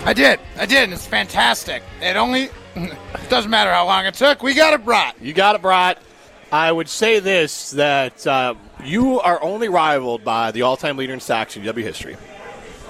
[0.05, 0.39] I did.
[0.57, 1.83] I did, and it's fantastic.
[2.01, 2.43] It only
[2.75, 4.41] it doesn't matter how long it took.
[4.41, 5.21] We got it brought.
[5.21, 6.01] You got it, brat.
[6.49, 11.19] I would say this that uh, you are only rivaled by the all-time leader in
[11.19, 12.15] sacks in UW history.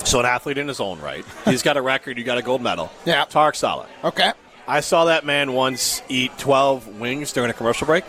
[0.05, 1.25] So an athlete in his own right.
[1.45, 2.19] He's got a record.
[2.19, 2.91] You got a gold medal.
[3.03, 3.25] Yeah.
[3.25, 3.89] Tarek Saleh.
[4.03, 4.31] Okay.
[4.67, 8.03] I saw that man once eat 12 wings during a commercial break,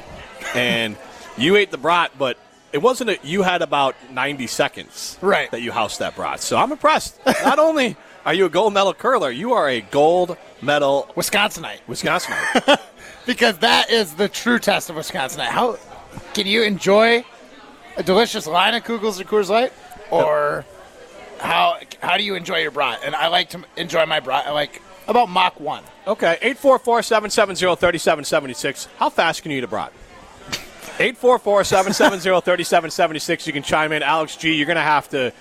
[0.55, 0.99] and
[1.39, 2.37] you ate the brat, but
[2.73, 5.51] it wasn't a, you had about 90 seconds Right.
[5.51, 6.41] that you housed that brat.
[6.41, 7.19] So I'm impressed.
[7.27, 11.81] Not only are you a gold medal curler, you are a gold medal Wisconsinite.
[11.89, 12.79] Wisconsinite.
[13.27, 15.47] because that is the true test of Wisconsinite.
[15.47, 15.79] How
[16.35, 17.25] can you enjoy
[17.97, 19.73] a delicious Leinenkugel's or Coors Light,
[20.11, 20.65] or
[21.39, 23.01] how how do you enjoy your brat?
[23.05, 24.47] And I like to enjoy my brat.
[24.47, 25.83] I like about Mach one.
[26.07, 28.89] Okay, 844-770-3776.
[28.97, 29.93] How fast can you eat a brat?
[31.01, 33.47] 844-770-3776.
[33.47, 34.03] You can chime in.
[34.03, 35.33] Alex G, you're going to have to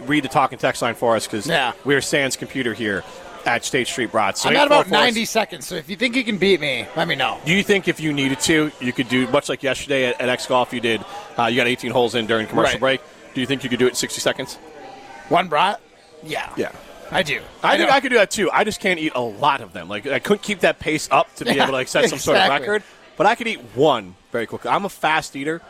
[0.00, 1.72] read the talking text line for us because Yeah.
[1.84, 3.04] we're Sans computer here
[3.44, 4.42] at State Street Brats.
[4.42, 5.66] So I'm at about 90 seconds.
[5.66, 7.38] So if you think you can beat me, let me know.
[7.44, 10.28] Do you think if you needed to, you could do much like yesterday at, at
[10.28, 10.72] X Golf?
[10.72, 11.04] You did.
[11.38, 12.98] Uh, you got 18 holes in during commercial Right.
[12.98, 13.00] break.
[13.34, 14.56] Do you think you could do it in 60 seconds?
[15.28, 15.80] One brat?
[16.24, 16.52] Yeah.
[16.56, 16.72] Yeah.
[17.10, 17.40] I do.
[17.62, 17.94] I, think know.
[17.94, 18.50] I could do that too.
[18.50, 19.88] I just can't eat a lot of them.
[19.88, 22.18] Like I couldn't keep that pace up to be Yeah, able to like set some
[22.18, 22.82] sort of record.
[23.18, 24.70] But I could eat one very quickly.
[24.70, 25.60] I'm a fast eater.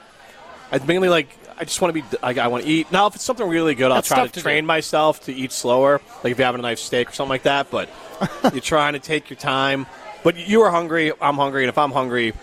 [0.71, 1.37] I mainly like.
[1.59, 2.17] I just want to be.
[2.23, 2.93] Like, I want to eat.
[2.93, 4.67] Now, if it's something really good, I'll That's try to to train do.
[4.69, 6.01] myself to eat slower.
[6.23, 7.71] Like if you're having a nice steak or something like that.
[7.71, 7.89] But
[8.53, 9.87] you're trying to take your time.
[10.23, 11.11] But you are hungry.
[11.21, 12.35] I'm hungry, and if I'm hungry,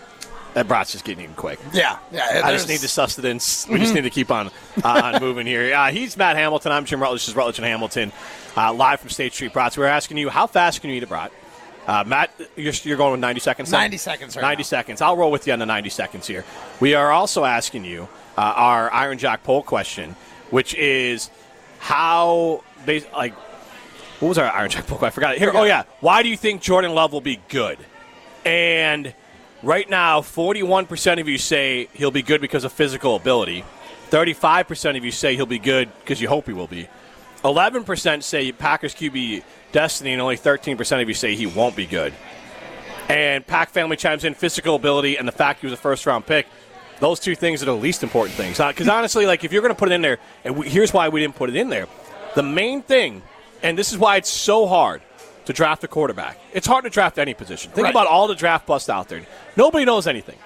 [0.54, 1.60] That brat's just getting eaten quick.
[1.72, 2.40] Yeah, yeah.
[2.42, 3.68] I just need the sustenance.
[3.68, 4.48] We just need to keep on
[4.82, 5.72] uh, on moving here.
[5.74, 6.72] Uh, he's Matt Hamilton.
[6.72, 7.20] I'm Jim Rutledge.
[7.20, 8.10] This is Rutledge and Hamilton,
[8.56, 9.76] uh, live from State Street Brats.
[9.78, 11.30] We're asking you, how fast can you eat a brat?
[11.86, 13.70] Uh, Matt, you're, you're going with 90 seconds?
[13.70, 13.78] now?
[13.78, 14.64] 90 seconds right 90 now.
[14.64, 15.00] seconds.
[15.00, 16.44] I'll roll with you on the 90 seconds here.
[16.80, 20.16] We are also asking you uh, our Iron Jock poll question,
[20.50, 21.30] which is
[21.78, 23.34] how, bas- like,
[24.18, 25.04] what was our Iron Jock poll?
[25.04, 25.38] I forgot it.
[25.38, 25.84] Here, oh, yeah.
[26.00, 27.78] Why do you think Jordan Love will be good?
[28.44, 29.14] And
[29.62, 33.64] right now, 41% of you say he'll be good because of physical ability.
[34.10, 36.88] 35% of you say he'll be good because you hope he will be.
[37.44, 39.42] 11% say Packers QB
[39.76, 42.14] destiny, and only 13% of you say he won't be good.
[43.10, 46.24] And Pack family chimes in physical ability and the fact he was a first round
[46.24, 46.46] pick.
[46.98, 48.58] Those two things are the least important things.
[48.58, 50.94] Uh, because honestly, like if you're going to put it in there, and we, here's
[50.94, 51.88] why we didn't put it in there.
[52.34, 53.20] The main thing,
[53.62, 55.02] and this is why it's so hard
[55.44, 56.38] to draft a quarterback.
[56.54, 57.70] It's hard to draft any position.
[57.72, 57.90] Think Right.
[57.90, 59.20] about all the draft busts out there.
[59.56, 60.38] Nobody knows anything.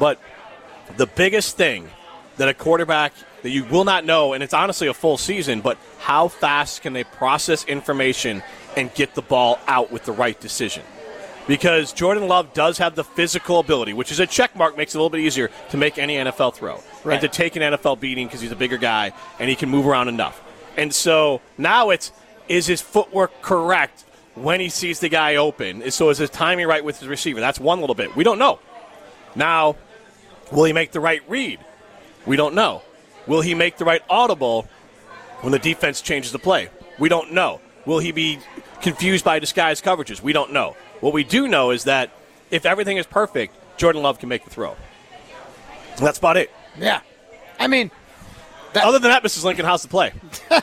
[0.00, 0.18] But
[0.96, 1.90] the biggest thing
[2.38, 5.76] that a quarterback that you will not know, and it's honestly a full season, but
[5.98, 8.42] how fast can they process information
[8.76, 10.82] and get the ball out with the right decision?
[11.48, 14.98] Because Jordan Love does have the physical ability, which is a check mark, makes it
[14.98, 17.14] a little bit easier to make any NFL throw Right.
[17.14, 19.86] and to take an NFL beating because he's a bigger guy and he can move
[19.86, 20.40] around enough.
[20.76, 22.12] And so now it's
[22.48, 24.04] is his footwork correct
[24.34, 25.90] when he sees the guy open?
[25.90, 27.40] So is his timing right with his receiver?
[27.40, 28.14] That's one little bit.
[28.14, 28.58] We don't know.
[29.34, 29.76] Now,
[30.52, 31.58] will he make the right read?
[32.24, 32.82] We don't know.
[33.26, 34.68] Will he make the right audible
[35.40, 36.68] when the defense changes the play?
[36.98, 37.60] We don't know.
[37.84, 38.38] Will he be
[38.82, 40.20] confused by disguised coverages?
[40.20, 40.76] We don't know.
[41.00, 42.10] What we do know is that
[42.50, 44.76] if everything is perfect, Jordan Love can make the throw.
[45.96, 46.50] And that's about it.
[46.78, 47.00] Yeah.
[47.58, 47.90] I mean,
[48.74, 49.44] Other than that, Mrs.
[49.44, 50.12] Lincoln, how's the play?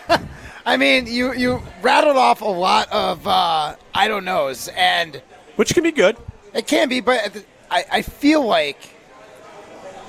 [0.65, 5.21] I mean, you you rattled off a lot of uh, I don't knows, and
[5.55, 6.17] which can be good.
[6.53, 8.77] It can be, but I, I feel like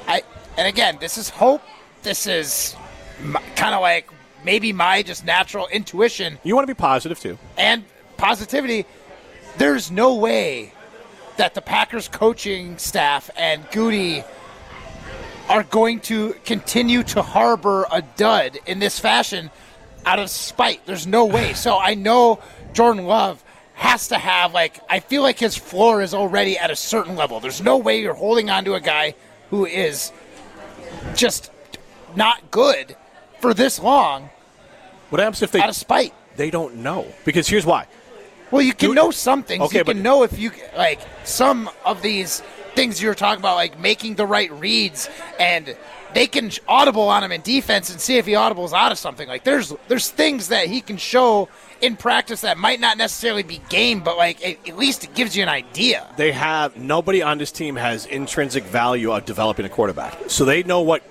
[0.07, 0.23] I
[0.59, 1.63] and again, this is hope.
[2.03, 2.75] This is
[3.57, 4.11] kind of like
[4.45, 6.39] maybe my just natural intuition.
[6.43, 7.85] You want to be positive too, and
[8.21, 8.85] positivity.
[9.57, 10.75] There's no way
[11.39, 14.25] that the Packers coaching staff and Gute
[15.49, 19.51] are going to continue to harbor a dud in this fashion
[20.05, 20.85] out of spite.
[20.85, 21.55] There's no way.
[21.61, 22.41] So I know
[22.75, 23.43] Jordan Love
[23.75, 27.41] has to have like I feel like his floor is already at a certain level.
[27.41, 29.15] There's no way you're holding on to a guy
[29.49, 30.13] who is
[31.15, 31.51] just
[32.15, 32.97] not good
[33.41, 34.29] for this long.
[35.09, 36.13] What happens if they out of spite?
[36.37, 37.87] They don't know because here's why.
[38.51, 39.63] Well, you can know some things.
[39.63, 42.43] Okay, you but- can know if you like some of these
[42.75, 45.09] things you're talking about, like making the right reads,
[45.39, 45.77] and
[46.15, 49.29] they can audible on him in defense and see if he audibles out of something.
[49.29, 51.49] Like there's there's things that he can show
[51.81, 55.37] in practice that might not necessarily be game, but like at, at least it gives
[55.37, 56.07] you an idea.
[56.17, 60.63] They have nobody on this team has intrinsic value of developing a quarterback, so they
[60.63, 61.03] know what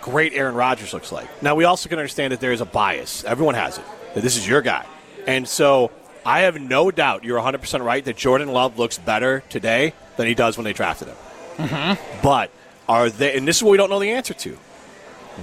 [0.00, 1.42] great Aaron Rodgers looks like.
[1.42, 3.24] Now we also can understand that there is a bias.
[3.24, 3.84] Everyone has it.
[4.14, 4.84] That this is your guy,
[5.26, 5.90] and so
[6.24, 10.26] I have no doubt you're 100 percent right that Jordan Love looks better today than
[10.26, 11.16] he does when they drafted him.
[11.56, 12.20] Mm-hmm.
[12.22, 12.50] But
[12.88, 13.36] are they?
[13.36, 14.58] And this is what we don't know the answer to.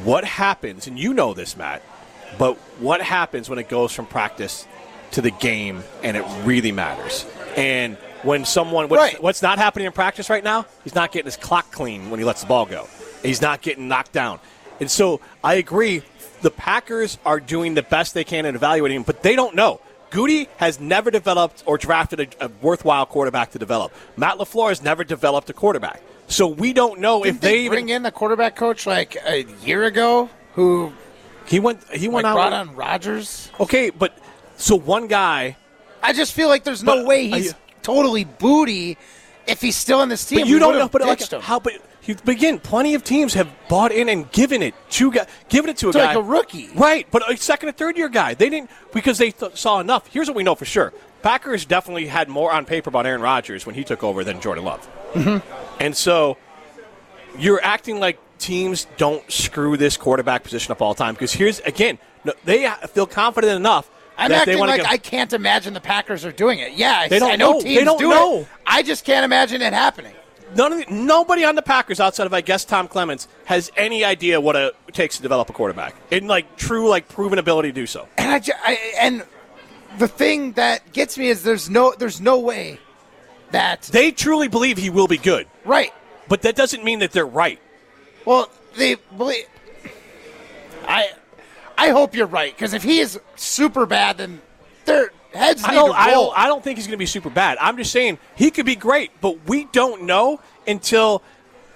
[0.03, 0.87] What happens?
[0.87, 1.81] And you know this, Matt.
[2.37, 4.67] But what happens when it goes from practice
[5.11, 7.25] to the game and it really matters?
[7.55, 10.65] And when someone what's, what's not happening in practice right now?
[10.83, 12.87] He's not getting his clock clean when he lets the ball go.
[13.23, 14.39] He's not getting knocked down.
[14.79, 16.03] And so I agree.
[16.41, 19.79] The Packers are doing the best they can in evaluating him, but they don't know.
[20.15, 23.91] Gute has never developed or drafted a, a worthwhile quarterback to develop.
[24.15, 26.01] Matt LaFleur has never developed a quarterback.
[26.27, 29.43] So we don't know Didn't if they, even bring in the quarterback coach like a
[29.63, 30.93] year ago who
[31.45, 33.51] he went he went like, out brought on Rodgers.
[33.59, 34.17] Okay, but
[34.57, 35.57] so one guy.
[36.01, 38.97] I just feel like there's no But, way he's totally booty
[39.47, 40.39] if he's still in this team.
[40.39, 40.87] But you don't know.
[40.87, 41.41] But like, him.
[41.41, 41.59] how?
[41.59, 45.11] But you, but again, plenty of teams have bought in and given it to
[45.49, 46.69] given it to a To, guy like, a rookie.
[46.75, 47.07] right?
[47.11, 50.07] But a second and third year guy, they didn't because they th- saw enough.
[50.07, 53.65] Here's what we know for sure: Packers definitely had more on paper about Aaron Rodgers
[53.65, 55.81] when he took over than Jordan Love, Mm-hmm.
[55.81, 56.37] and so
[57.37, 61.59] you're acting like teams don't screw this quarterback position up all the time because here's
[61.61, 61.97] again
[62.43, 63.89] they feel confident enough.
[64.17, 66.73] I'm that acting like give- I can't imagine the Packers are doing it.
[66.73, 67.61] Yeah, I, They don't I know know.
[67.61, 68.39] teams They don't do know.
[68.39, 68.47] it.
[68.65, 70.13] I just can't imagine it happening.
[70.55, 74.03] None of the, nobody on the Packers outside of I guess Tom Clements has any
[74.03, 77.73] idea what it takes to develop a quarterback in like true like proven ability to
[77.73, 78.07] do so.
[78.17, 79.25] And I, I and
[79.97, 82.79] the thing that gets me is there's no there's no way
[83.51, 85.93] that They truly believe he will be good, right.
[86.27, 87.59] but that doesn't mean that they're right.
[88.25, 89.45] Well, they believe.
[90.87, 91.11] I
[91.77, 94.41] I hope you're right because if he is super bad, then
[94.85, 97.57] their heads I don't, I don't, I don't think he's going to be super bad.
[97.61, 101.21] I'm just saying he could be great, but we don't know until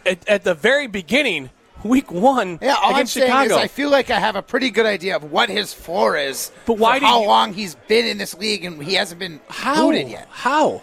[0.06, 1.50] at, at the very beginning,
[1.84, 3.52] week one Yeah, all I'm saying Chicago.
[3.56, 6.52] is I feel like I have a pretty good idea of what his floor is.
[6.66, 9.90] But why how you- long he's been in this league and he hasn't been How?
[9.92, 10.28] yet?
[10.30, 10.82] How?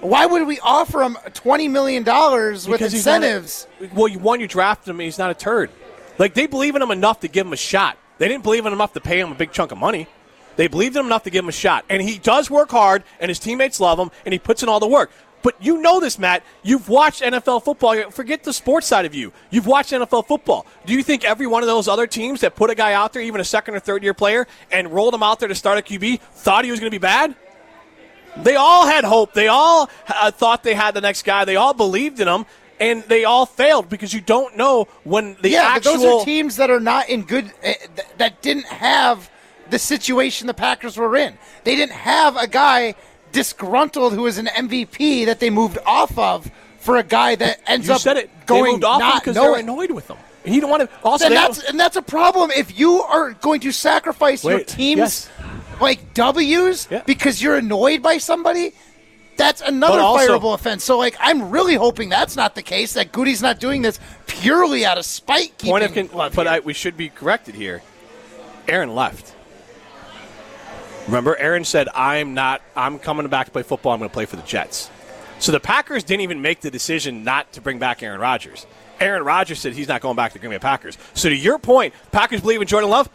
[0.00, 3.66] Why would we offer him twenty million dollars with not a- incentives?
[3.94, 5.70] well, you one, you drafted him, he's not a turd.
[6.18, 7.96] Like they believe in him enough to give him a shot.
[8.18, 10.06] They didn't believe in him enough to pay him a big chunk of money.
[10.56, 13.02] They believed in him enough to give him a shot, and he does work hard,
[13.20, 15.10] and his teammates love him, and he puts in all the work.
[15.44, 16.42] But you know this, Matt.
[16.62, 18.10] You've watched NFL football.
[18.10, 19.30] Forget the sports side of you.
[19.50, 20.64] You've watched NFL football.
[20.86, 23.20] Do you think every one of those other teams that put a guy out there,
[23.20, 25.82] even a second or third year player, and rolled him out there to start a
[25.82, 27.36] QB, thought he was going to be bad?
[28.38, 29.34] They all had hope.
[29.34, 31.44] They all uh, thought they had the next guy.
[31.44, 32.46] They all believed in him,
[32.80, 35.98] and they all failed because you don't know when the yeah, actual.
[35.98, 37.52] those are teams that are not in good.
[37.62, 39.30] Uh, th- that didn't have
[39.70, 41.36] the situation the Packers were in.
[41.64, 42.94] They didn't have a guy
[43.32, 47.88] disgruntled who was an MVP that they moved off of for a guy that ends
[47.88, 48.30] you up said it.
[48.46, 50.16] going they moved off not because they're annoyed with him.
[50.44, 50.96] And you don't want to.
[51.02, 54.68] Also, and that's and that's a problem if you are going to sacrifice your Wait,
[54.68, 55.30] team's yes.
[55.80, 57.02] like W's Yeah.
[57.06, 58.72] because you're annoyed by somebody.
[59.36, 60.84] That's another also- fireable offense.
[60.84, 62.92] So, like, I'm really hoping that's not the case.
[62.92, 65.58] That Gute's not doing this purely out of spite.
[65.58, 66.46] point of con- but.
[66.46, 67.82] I, we should be corrected here.
[68.68, 69.34] Aaron left.
[71.06, 72.62] Remember, Aaron said, "I'm not.
[72.76, 73.92] I'm coming back to play football.
[73.92, 74.90] I'm going to play for the Jets."
[75.38, 78.66] So the Packers didn't even make the decision not to bring back Aaron Rodgers.
[79.00, 80.96] Aaron Rodgers said he's not going back to the Green Bay Packers.
[81.14, 83.10] So to your point, Packers believe in Jordan Love.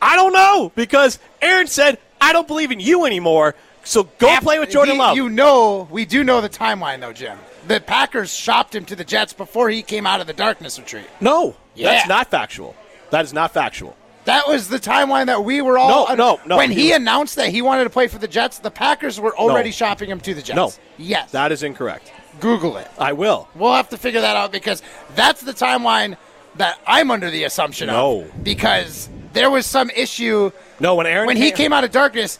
[0.00, 4.60] I don't know because Aaron said, "I don't believe in you anymore." So go play
[4.60, 5.16] with Jordan We- Love.
[5.16, 7.36] You know, we do know the timeline, though, Jim.
[7.66, 11.06] The Packers shopped him to the Jets before he came out of the darkness retreat.
[11.20, 12.76] no, that's not factual.
[13.10, 13.96] That is not factual.
[14.24, 16.06] That was the timeline that we were all.
[16.08, 16.56] No, no, no.
[16.56, 19.36] When he, He- announced that he wanted to play for the Jets, the Packers were
[19.36, 19.74] already No.
[19.74, 20.56] shopping him to the Jets.
[20.56, 20.72] No.
[20.96, 21.32] Yes.
[21.32, 22.12] That is incorrect.
[22.40, 22.88] Google it.
[22.98, 23.48] I will.
[23.54, 24.80] We'll have to figure that out because
[25.16, 26.16] that's the timeline
[26.56, 28.22] that I'm under the assumption No.
[28.22, 28.44] of.
[28.44, 32.38] Because there was some issue No, when Aaron when he came out of darkness.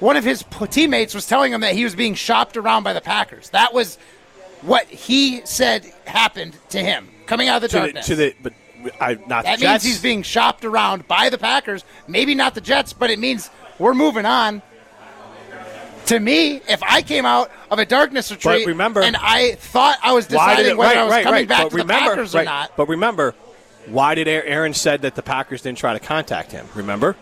[0.00, 3.00] One of his teammates was telling him that he was being shopped around by the
[3.00, 3.50] Packers.
[3.50, 3.98] That was
[4.62, 8.06] what he said happened to him coming out of the to the, darkness.
[8.06, 8.52] to the but
[9.00, 9.84] I not that the Jets.
[9.84, 11.84] means he's being shopped around by the Packers.
[12.06, 14.62] Maybe not the Jets, but it means we're moving on.
[16.06, 20.12] To me, if I came out of a darkness retreat remember- and I thought I
[20.12, 21.48] was deciding it, whether right, I was right, coming right.
[21.48, 23.34] back but to remember, the Packers or not, But remember,
[23.86, 26.66] why did Aaron said that the Packers didn't try to contact him?
[26.74, 27.14] Remember,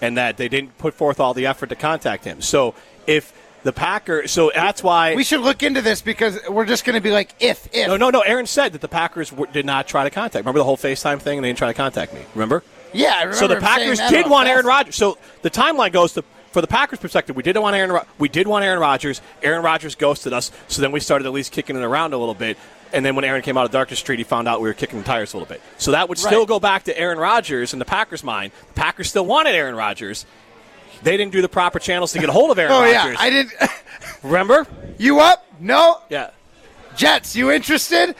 [0.00, 2.40] and that they didn't put forth all the effort to contact him.
[2.40, 2.74] So
[3.06, 3.32] if
[3.64, 7.00] the Packers, so that's why we should look into this because we're just going to
[7.00, 7.88] be like, if, if.
[7.88, 8.20] No, no, no.
[8.20, 10.44] Aaron said that the Packers w- did not try to contact.
[10.44, 12.20] Remember the whole FaceTime thing, and they didn't try to contact me.
[12.34, 12.62] Remember?
[12.92, 14.94] Yeah, I remember So the Packers did want Aaron Rodgers.
[14.94, 17.90] So the timeline goes to for the Packers' perspective, we did want Aaron.
[17.90, 19.20] Ro- We did want Aaron Rodgers.
[19.42, 20.52] Aaron Rodgers ghosted us.
[20.68, 22.56] So then we started at least kicking it around a little bit.
[22.92, 25.00] And then when Aaron came out of darkness retreat, he found out we were kicking
[25.00, 25.60] the tires a little bit.
[25.78, 26.48] So that would still Right.
[26.48, 28.52] go back to Aaron Rodgers in the Packers' mind.
[28.68, 30.26] The Packers still wanted Aaron Rodgers.
[31.04, 32.94] They didn't do the proper channels to get a hold of Aaron Oh Rodgers.
[32.94, 33.52] yeah, I didn't.
[34.22, 34.66] Remember?
[34.98, 35.46] you up?
[35.60, 36.00] No.
[36.08, 36.30] Yeah.
[36.96, 38.14] Jets, you interested?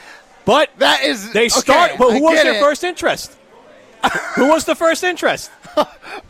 [0.45, 1.91] But That is they okay, start.
[1.97, 2.59] but I who was their it.
[2.61, 3.35] first interest?
[4.35, 5.49] who was the first interest?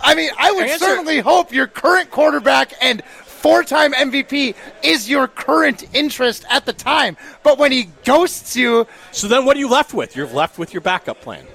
[0.01, 0.85] I mean, I would Answer.
[0.85, 7.17] certainly hope your current quarterback and four-time MVP is your current interest at the time.
[7.43, 10.15] But when he ghosts you, So then, what are you left with?
[10.15, 11.45] You're left with your backup plan.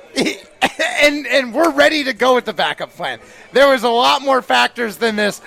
[1.02, 3.18] and and we're ready to go with the backup plan.
[3.52, 5.40] There was a lot more factors than this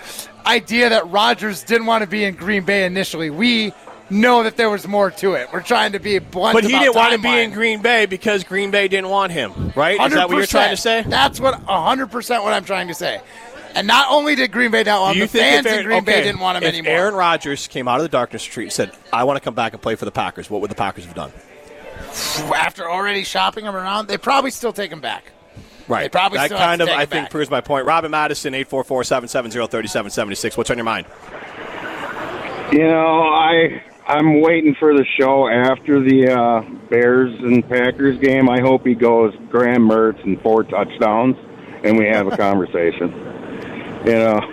[0.45, 3.29] idea that Rodgers didn't want to be in Green Bay initially.
[3.29, 3.73] We
[4.09, 5.49] know that there was more to it.
[5.51, 6.55] We're trying to be blunt.
[6.55, 9.71] But he didn't want to be in Green Bay because Green Bay didn't want him,
[9.75, 9.99] right?
[9.99, 11.03] Is that what you're trying to say?
[11.03, 13.21] That's what 100% what I'm trying to say.
[13.75, 16.03] And not only did Green Bay not want him, the fans if in Aaron, Green
[16.03, 16.93] Bay didn't want him if anymore.
[16.93, 19.73] Aaron Rodgers came out of the darkness retreat and said, "I want to come back
[19.73, 21.31] and play for the Packers," what would the Packers have done?
[22.55, 25.31] After already shopping him around, they probably still take him back.
[25.87, 26.03] Right.
[26.03, 27.31] They probably that still have kind to of, take I think, back.
[27.31, 27.85] proves my point.
[27.85, 30.57] Robin Madison, 844-770-3776.
[30.57, 31.07] What's on your mind?
[32.71, 38.49] You know, I I'm waiting for the show after the uh, Bears and Packers game.
[38.49, 41.35] I hope he goes Graham Mertz and four touchdowns,
[41.83, 43.11] and we have a conversation.
[44.05, 44.39] You know,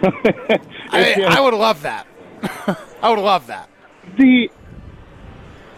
[0.90, 2.06] I, I would love that.
[3.02, 3.68] I would love that.
[4.16, 4.50] the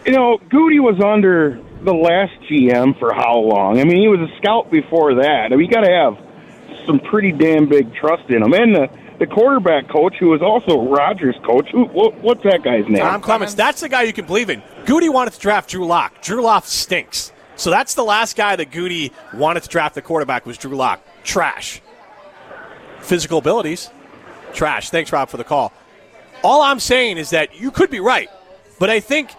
[0.05, 3.79] you know Gute was under the last GM for how long?
[3.79, 5.47] I mean, he was a scout before that.
[5.47, 6.17] I mean, you got to have
[6.85, 10.89] some pretty damn big trust in him, and the the quarterback coach, who was also
[10.89, 11.69] Rodgers' coach.
[11.71, 12.97] Who, what, what's that guy's name?
[12.97, 13.53] Tom Clements.
[13.53, 14.61] That's the guy you can believe in.
[14.85, 16.21] Gute wanted to draft Drew Lock.
[16.21, 17.31] Drew Lock stinks.
[17.55, 21.01] So that's the last guy that Gute wanted to draft the quarterback was Drew Lock.
[21.23, 21.81] Trash.
[22.99, 23.89] Physical abilities.
[24.53, 24.89] Trash.
[24.89, 25.71] Thanks, Rob, for the call.
[26.43, 28.29] All I'm saying is that you could be right,
[28.79, 29.29] but I think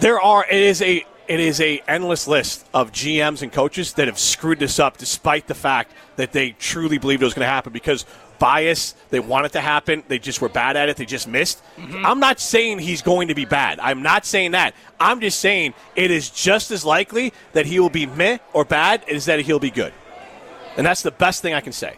[0.00, 4.08] there are it is a it is a endless list of GMs and coaches that
[4.08, 7.50] have screwed this up, despite the fact that they truly believed it was going to
[7.50, 8.04] happen because
[8.38, 8.94] bias.
[9.10, 10.02] They want it to happen.
[10.08, 10.96] They just were bad at it.
[10.96, 11.62] They just missed.
[11.76, 12.06] Mm-hmm.
[12.06, 13.78] I'm not saying he's going to be bad.
[13.80, 14.74] I'm not saying that.
[14.98, 19.04] I'm just saying it is just as likely that he will be meh or bad
[19.08, 19.92] as that he'll be good.
[20.76, 21.96] And that's the best thing I can say.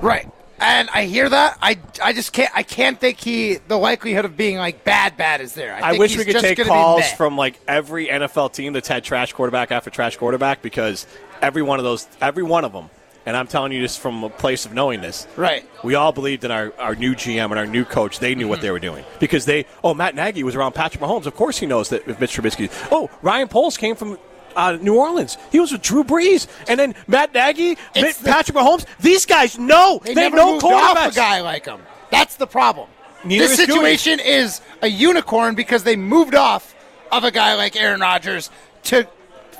[0.00, 0.28] Right.
[0.62, 1.58] And I hear that.
[1.60, 2.50] I, I just can't.
[2.54, 3.54] I can't think he.
[3.66, 5.74] The likelihood of being like bad, bad is there.
[5.74, 9.32] I, I wish we could take calls from like every NFL team that's had trash
[9.32, 11.06] quarterback after trash quarterback because
[11.40, 12.90] every one of those, every one of them,
[13.26, 15.26] and I'm telling you this from a place of knowing this.
[15.36, 15.68] Right.
[15.82, 18.20] We all believed in our, our new GM and our new coach.
[18.20, 18.62] They knew what Mm-hmm.
[18.66, 19.66] they were doing because they.
[19.82, 21.26] Oh, Matt Nagy was around Patrick Mahomes.
[21.26, 22.70] Of course, he knows that if Mitch Trubisky.
[22.92, 24.16] Oh, Ryan Poles came from.
[24.56, 25.38] Uh, New Orleans.
[25.50, 28.86] He was with Drew Brees, and then Matt Nagy, Mit- Patrick Mahomes.
[29.00, 31.80] These guys know They, they, never know moved off a guy like him.
[32.10, 32.88] That's the problem.
[33.24, 36.74] Neither this is situation is a unicorn because they moved off
[37.10, 38.50] of a guy like Aaron Rodgers
[38.84, 39.06] to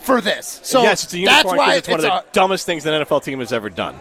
[0.03, 0.61] for this.
[0.65, 3.05] So yes, it's a unicorn that's why because it's one of the dumbest things an
[3.05, 4.01] NFL team has ever done.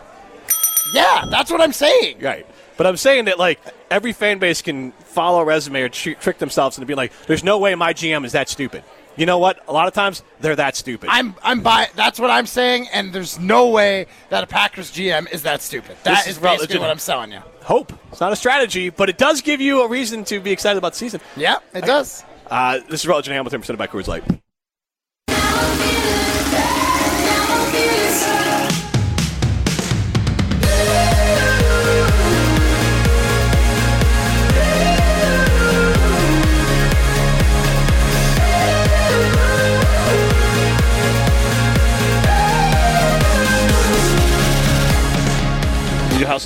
[0.93, 1.25] yeah.
[1.29, 2.19] That's what I'm saying.
[2.21, 2.45] Right.
[2.77, 3.59] But I'm saying that like
[3.91, 7.43] every fan base can follow a resume or tr- trick themselves into being like, "There's
[7.43, 8.83] no way my GM is that stupid."
[9.21, 9.59] You know what?
[9.67, 11.07] A lot of times they're that stupid.
[11.11, 11.89] I'm I'm by.
[11.93, 15.95] That's what I'm saying, and there's no way that a Packers GM is that stupid.
[16.01, 17.37] That This is, is basically what I'm selling you.
[17.61, 20.79] Hope it's not a strategy, but it does give you a reason to be excited
[20.79, 21.21] about the season.
[21.37, 22.23] Yeah, it does.
[22.47, 24.40] Uh, this is and Hamilton presented by Coors Light.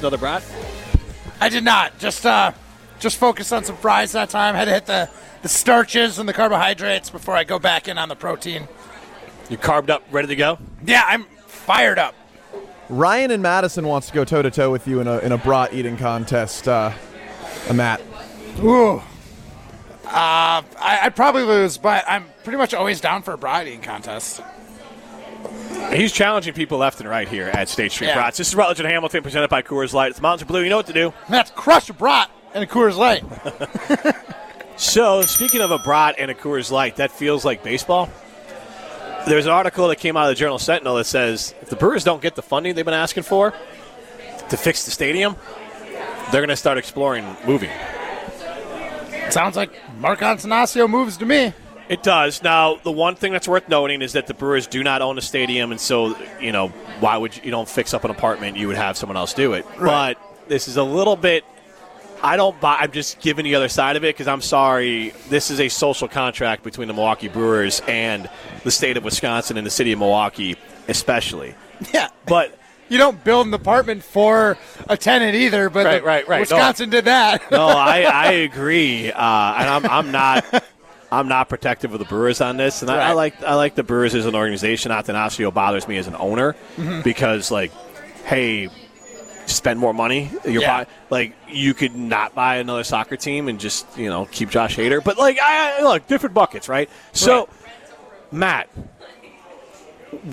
[0.06, 0.44] Another brat?
[1.42, 1.98] I did not.
[1.98, 2.52] Just uh,
[3.00, 4.56] just focus on some fries that time.
[4.56, 5.10] Had to hit the
[5.42, 8.68] the starches and the carbohydrates before I go back in on the protein.
[9.50, 10.58] You carved up, ready to go?
[10.86, 12.16] Yeah, I'm fired up.
[12.90, 15.38] Ryan and Madison wants to go toe to toe with you in a in a
[15.38, 16.68] brat eating contest.
[16.68, 16.92] Uh,
[17.68, 18.02] uh, Matt.
[18.60, 19.02] Ooh.
[20.06, 23.82] Uh, I, I'd probably lose, but I'm pretty much always down for a bride eating
[23.82, 24.40] contest.
[25.94, 28.16] He's challenging people left and right here at State Street Yeah.
[28.16, 28.38] Brats.
[28.38, 30.12] This is Rutledge and Hamilton presented by Coors Light.
[30.12, 30.62] It's Mountains of Blue.
[30.62, 31.14] You know what to do.
[31.30, 33.24] That's crush a brat and a Coors Light.
[34.78, 38.10] So, speaking of a brat and a Coors Light, that feels like baseball.
[39.26, 42.04] There's an article that came out of the Journal Sentinel that says if the Brewers
[42.04, 43.54] don't get the funding they've been asking for
[44.50, 45.38] to fix the stadium,
[46.30, 47.70] they're going to start exploring moving.
[49.30, 51.54] Sounds like Mark Attanasio moves to me.
[51.88, 52.42] It does.
[52.42, 55.22] Now, the one thing that's worth noting is that the Brewers do not own the
[55.22, 56.70] stadium, and so you know
[57.00, 58.58] why would you, you don't fix up an apartment?
[58.58, 59.66] You would have someone else do it.
[59.80, 60.18] But
[60.48, 61.44] this is a little bit.
[62.24, 62.78] I don't buy.
[62.80, 65.14] I'm just giving the other side of it because I'm sorry.
[65.30, 68.30] This is a social contract between the Milwaukee Brewers and
[68.64, 70.56] the state of Wisconsin and the city of Milwaukee,
[70.88, 71.54] especially.
[71.94, 72.10] Yeah.
[72.26, 72.58] But
[72.88, 74.58] You don't build an apartment for
[74.88, 76.40] a tenant either, but Right, right, right.
[76.42, 77.50] Wisconsin did that.
[77.52, 80.64] no, I, I agree, uh, and I'm, I'm not.
[81.20, 83.84] I'm not protective of the Brewers on this, and I, I like I like the
[83.84, 84.92] Brewers as an organization.
[84.92, 87.04] Attanasio bothers me as an owner Mhm.
[87.04, 87.72] because, like,
[88.26, 88.70] hey,
[89.46, 90.32] spend more money.
[90.44, 90.84] You're Yeah.
[90.84, 94.76] buy, like you could not buy another soccer team and just you know keep Josh
[94.78, 96.90] Hader, but like I I- look different buckets, right?
[97.14, 97.48] So,
[98.32, 98.68] Matt,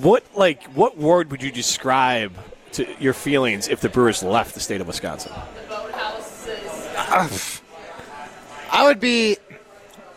[0.00, 2.32] what like what word would you describe
[2.72, 5.32] to your feelings if the Brewers left the state of Wisconsin?
[8.70, 9.36] I would be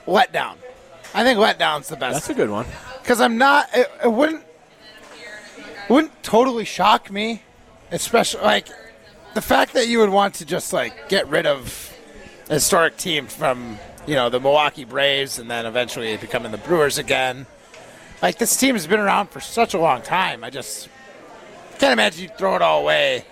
[0.08, 0.58] let down.
[1.14, 2.14] I think let down's the best.
[2.14, 2.66] That's a good one.
[3.02, 3.70] Because I'm not.
[3.74, 4.44] It, it wouldn't.
[5.58, 7.44] It wouldn't totally shock me,
[7.92, 8.68] especially like
[9.34, 11.94] the fact that you would want to just like get rid of
[12.50, 13.78] a historic team from
[14.08, 17.46] you know the Milwaukee Braves and then eventually becoming the Brewers again.
[18.22, 20.44] Like this team has been around for such a long time.
[20.44, 20.90] I just
[21.80, 23.26] can't imagine you throw it all away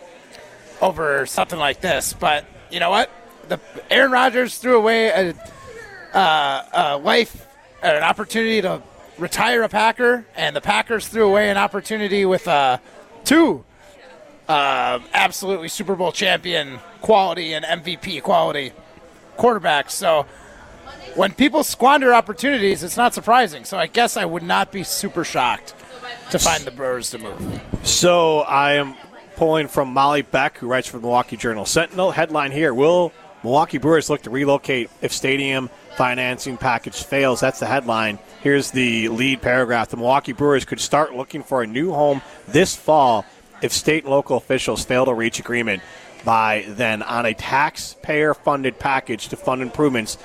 [0.81, 2.13] over something like this.
[2.13, 3.09] But you know what?
[3.47, 3.59] The
[3.89, 5.33] Aaron Rodgers threw away a,
[6.13, 7.47] uh, a life,
[7.81, 8.81] an opportunity to
[9.17, 12.77] retire a Packer, and the Packers threw away an opportunity with uh,
[13.23, 13.63] two
[14.47, 18.71] uh, absolutely Super Bowl champion quality and MVP quality
[19.37, 19.91] quarterbacks.
[19.91, 20.25] So
[21.15, 23.65] when people squander opportunities, it's not surprising.
[23.65, 25.75] So I guess I would not be super shocked
[26.31, 27.61] to find the Brewers to move.
[27.83, 28.95] So I am
[29.35, 32.11] pulling from Molly Beck, who writes for the Milwaukee Journal Sentinel.
[32.11, 33.11] Headline here: Will
[33.43, 37.41] Milwaukee Brewers look to relocate if stadium financing package fails?
[37.41, 38.19] That's the headline.
[38.41, 42.75] Here's the lead paragraph: The Milwaukee Brewers could start looking for a new home this
[42.75, 43.25] fall
[43.61, 45.83] if state and local officials fail to reach agreement
[46.25, 50.17] by then on a taxpayer-funded package to fund improvements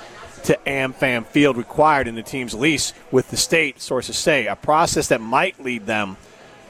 [0.43, 5.07] to AmFam Field required in the team's lease with the state, sources say, a process
[5.09, 6.15] that might lead them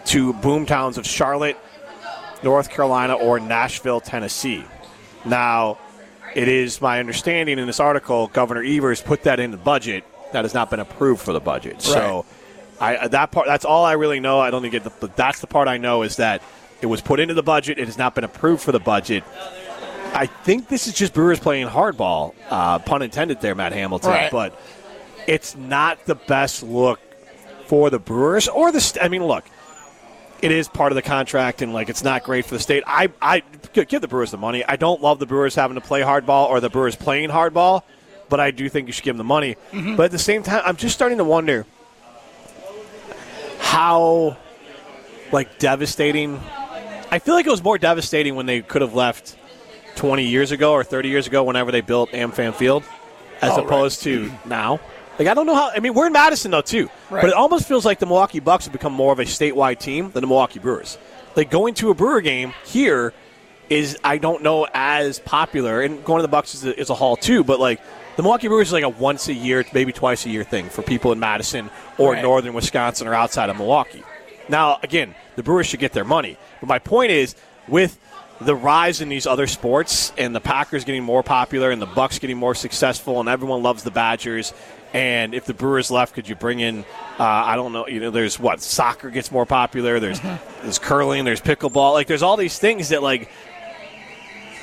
[0.06, 1.58] to boomtowns of Charlotte,
[2.42, 4.64] North Carolina, or Nashville, Tennessee.
[5.26, 5.78] Now,
[6.36, 10.04] it is my understanding in this article, Governor Evers put that in the budget.
[10.32, 11.82] That has not been approved for the budget.
[11.82, 12.24] So,
[12.80, 14.40] I that part that's all I really know.
[14.40, 16.44] I don't think it, but that's the part I know is that
[16.82, 17.80] it was put into the budget.
[17.80, 19.24] It has not been approved for the budget.
[20.14, 24.12] I think this is just Brewers playing hardball, uh, pun intended there, Matt Hamilton.
[24.12, 24.32] Right.
[24.32, 24.60] But
[25.28, 27.00] it's not the best look
[27.66, 29.00] for the Brewers or the.
[29.02, 29.46] I mean, look,
[30.42, 32.84] it is part of the contract, and like it's not great for the state.
[32.88, 34.64] I I give the Brewers the money.
[34.66, 37.84] I don't love the Brewers having to play hardball or the Brewers playing hardball,
[38.30, 39.56] but I do think you should give them the money.
[39.72, 39.96] Mm-hmm.
[39.96, 41.66] But at the same time, I'm just starting to wonder
[43.60, 44.38] how
[45.32, 46.40] like devastating.
[47.12, 49.36] I feel like it was more devastating when they could have left
[49.96, 52.84] 20 years ago or 30 years ago, whenever they built AmFam Field,
[53.42, 53.66] as Oh, right.
[53.66, 54.80] opposed to now.
[55.20, 55.70] Like I don't know how.
[55.76, 57.22] I mean, we're in Madison though too, Right.
[57.22, 60.12] but it almost feels like the Milwaukee Bucks have become more of a statewide team
[60.12, 60.98] than the Milwaukee Brewers.
[61.36, 63.14] Like going to a Brewer game here
[63.70, 66.96] is I don't know as popular, and going to the Bucks is a, is a
[66.96, 67.44] haul too.
[67.44, 67.82] But like
[68.16, 70.82] the Milwaukee Brewers is like a once a year, maybe twice a year thing for
[70.82, 72.24] people in Madison or Right.
[72.24, 74.04] northern Wisconsin or outside of Milwaukee.
[74.48, 76.38] Now, again, the Brewers should get their money.
[76.62, 77.36] But my point is,
[77.68, 78.00] with
[78.42, 82.20] the rise in these other sports and the Packers getting more popular and the Bucks
[82.20, 84.54] getting more successful and everyone loves the Badgers.
[84.94, 86.80] And if the Brewers left, could you bring in?
[87.20, 87.88] Uh, I don't know.
[87.88, 90.00] You know, there's what soccer gets more popular.
[90.00, 90.20] There's
[90.64, 91.26] there's curling.
[91.26, 91.94] There's pickleball.
[91.94, 93.30] Like there's all these things that like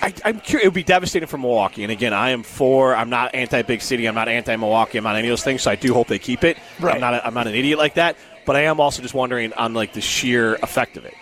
[0.03, 0.65] I, I'm curious.
[0.65, 1.83] It would be devastating for Milwaukee.
[1.83, 2.95] And again, I am for.
[2.95, 4.07] I'm not anti big city.
[4.07, 4.99] I'm not anti Milwaukee.
[4.99, 5.63] I'm not any of those things.
[5.63, 6.57] So I do hope they keep it.
[6.81, 6.95] Right.
[6.95, 7.15] I'm not.
[7.15, 8.17] A, I'm not an idiot like that.
[8.47, 11.15] But I am also just wondering on like the sheer effect of it.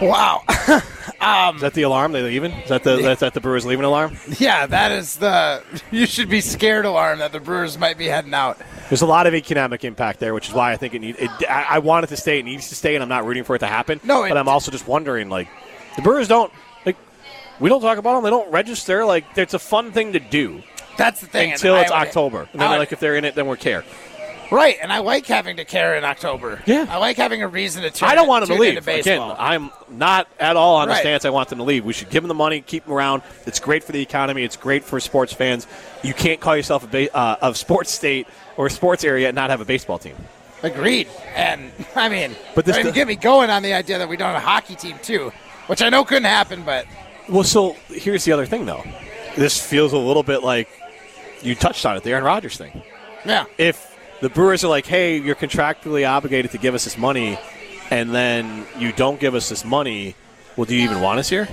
[0.00, 0.42] Wow.
[1.18, 2.12] Um, is that the alarm?
[2.12, 2.52] They leaving?
[2.52, 4.18] Is that the that's that the Brewers leaving alarm?
[4.38, 5.62] yeah, that is the.
[5.90, 8.58] You should be scared alarm that the Brewers might be heading out.
[8.90, 11.18] There's a lot of economic impact there, which is why I think it needs.
[11.18, 12.38] It, I, I want it to stay.
[12.40, 13.98] It needs to stay, and I'm not rooting for it to happen.
[14.04, 15.48] No, it- but I'm also just wondering, like,
[15.96, 16.52] the Brewers don't
[16.84, 16.96] like.
[17.58, 18.24] We don't talk about them.
[18.24, 19.06] They don't register.
[19.06, 20.62] Like, it's a fun thing to do
[20.98, 21.52] That's the thing.
[21.52, 23.56] until I it's would- October, and then I like if they're in it, then we
[23.56, 23.84] care.
[24.50, 26.62] Right, and I like having to care in October.
[26.66, 26.86] Yeah.
[26.88, 28.86] I like having a reason to turn I don't want them to leave.
[28.86, 29.20] Again.
[29.38, 31.00] I'm not at all on the Right.
[31.00, 31.84] stance I want them to leave.
[31.84, 33.22] We should give them the money, keep them around.
[33.46, 34.44] It's great for the economy.
[34.44, 35.66] It's great for sports fans.
[36.02, 38.26] You can't call yourself a ba- uh, of sports state
[38.56, 40.14] or a sports area and not have a baseball team.
[40.62, 41.08] Agreed.
[41.34, 44.16] And I mean, But this I mean, get me going on the idea that we
[44.16, 45.32] don't have a hockey team too,
[45.66, 46.86] which I know couldn't happen, but
[47.28, 48.84] Well, so here's the other thing, though.
[49.36, 50.68] This feels a little bit like
[51.42, 52.82] you touched on it, the Aaron Rodgers thing.
[53.24, 53.44] yeah.
[53.58, 57.38] If the Brewers are like, hey, you're contractually obligated to give us this money,
[57.90, 60.14] and then you don't give us this money,
[60.56, 61.48] well, do you even want us here?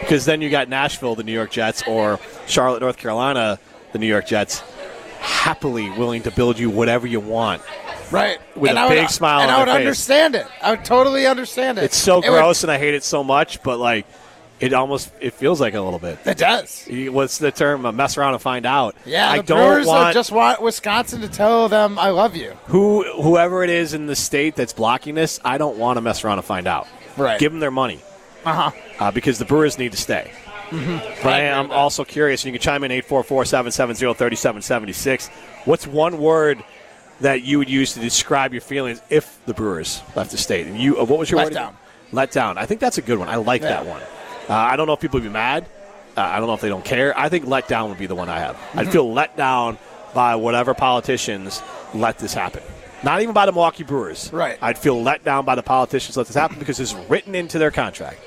[0.00, 3.58] Because then you got Nashville, the New York Jets, or Charlotte, North Carolina,
[3.92, 4.60] the New York Jets,
[5.20, 7.62] happily willing to build you whatever you want.
[8.10, 8.38] Right.
[8.54, 9.76] With and a I would- big smile and I would face.
[9.76, 10.46] understand it.
[10.62, 11.84] I would totally understand it.
[11.84, 14.04] It's so It would- gross, and I hate it so much, but like,
[14.64, 16.18] it almost it feels like a little bit.
[16.24, 16.86] It does.
[16.90, 17.82] What's the term?
[17.96, 18.94] Mess around and find out.
[19.04, 22.52] Yeah, I the don't Brewers want just want Wisconsin to tell them I love you.
[22.66, 25.40] who whoever it is in the state that's blocking this.
[25.44, 26.86] I don't want to mess around and find out.
[27.16, 27.38] Right.
[27.38, 28.00] Give them their money
[28.44, 28.70] Uh-huh.
[28.98, 30.30] uh, because the Brewers need to stay.
[30.70, 32.42] But I am also curious.
[32.44, 35.28] and You can chime in 844-770-3776.
[35.66, 36.62] What's one word
[37.20, 40.66] that you would use to describe your feelings if the Brewers left the state?
[40.66, 41.44] And you, uh, what was your word?
[41.44, 41.58] Let word?
[41.58, 41.76] down.
[42.12, 42.58] Let down.
[42.58, 43.28] I think that's a good one.
[43.28, 43.82] I like Yeah.
[43.82, 44.02] that one.
[44.48, 45.66] Uh, I don't know if people would be mad.
[46.16, 47.16] Uh, I don't know if they don't care.
[47.18, 48.56] I think let down would be the one I have.
[48.56, 48.78] Mm-hmm.
[48.80, 49.78] I'd feel let down
[50.14, 52.62] by whatever politicians let this happen.
[53.02, 54.32] Not even by the Milwaukee Brewers.
[54.32, 54.56] Right.
[54.62, 57.70] I'd feel let down by the politicians let this happen because it's written into their
[57.70, 58.18] contract.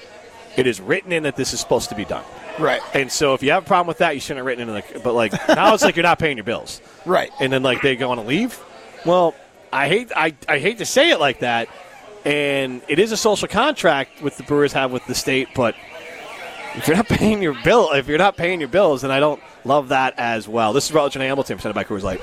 [0.55, 2.23] It is written in that this is supposed to be done.
[2.59, 2.81] Right.
[2.93, 4.83] And so if you have a problem with that, you shouldn't have written it in
[4.95, 4.99] the.
[4.99, 7.31] But like now, it's like you're not paying your bills, Right.
[7.39, 8.59] and then like they go on to leave.
[9.05, 9.35] Well,
[9.71, 11.69] I hate I, I hate to say it like that,
[12.25, 15.75] and it is a social contract with the Brewers have with the state, but
[16.75, 19.41] if you're not paying your bill, if you're not paying your bills, then I don't
[19.63, 20.73] love that as well.
[20.73, 22.21] This is Rutledge and Hamilton presented by Coors Light.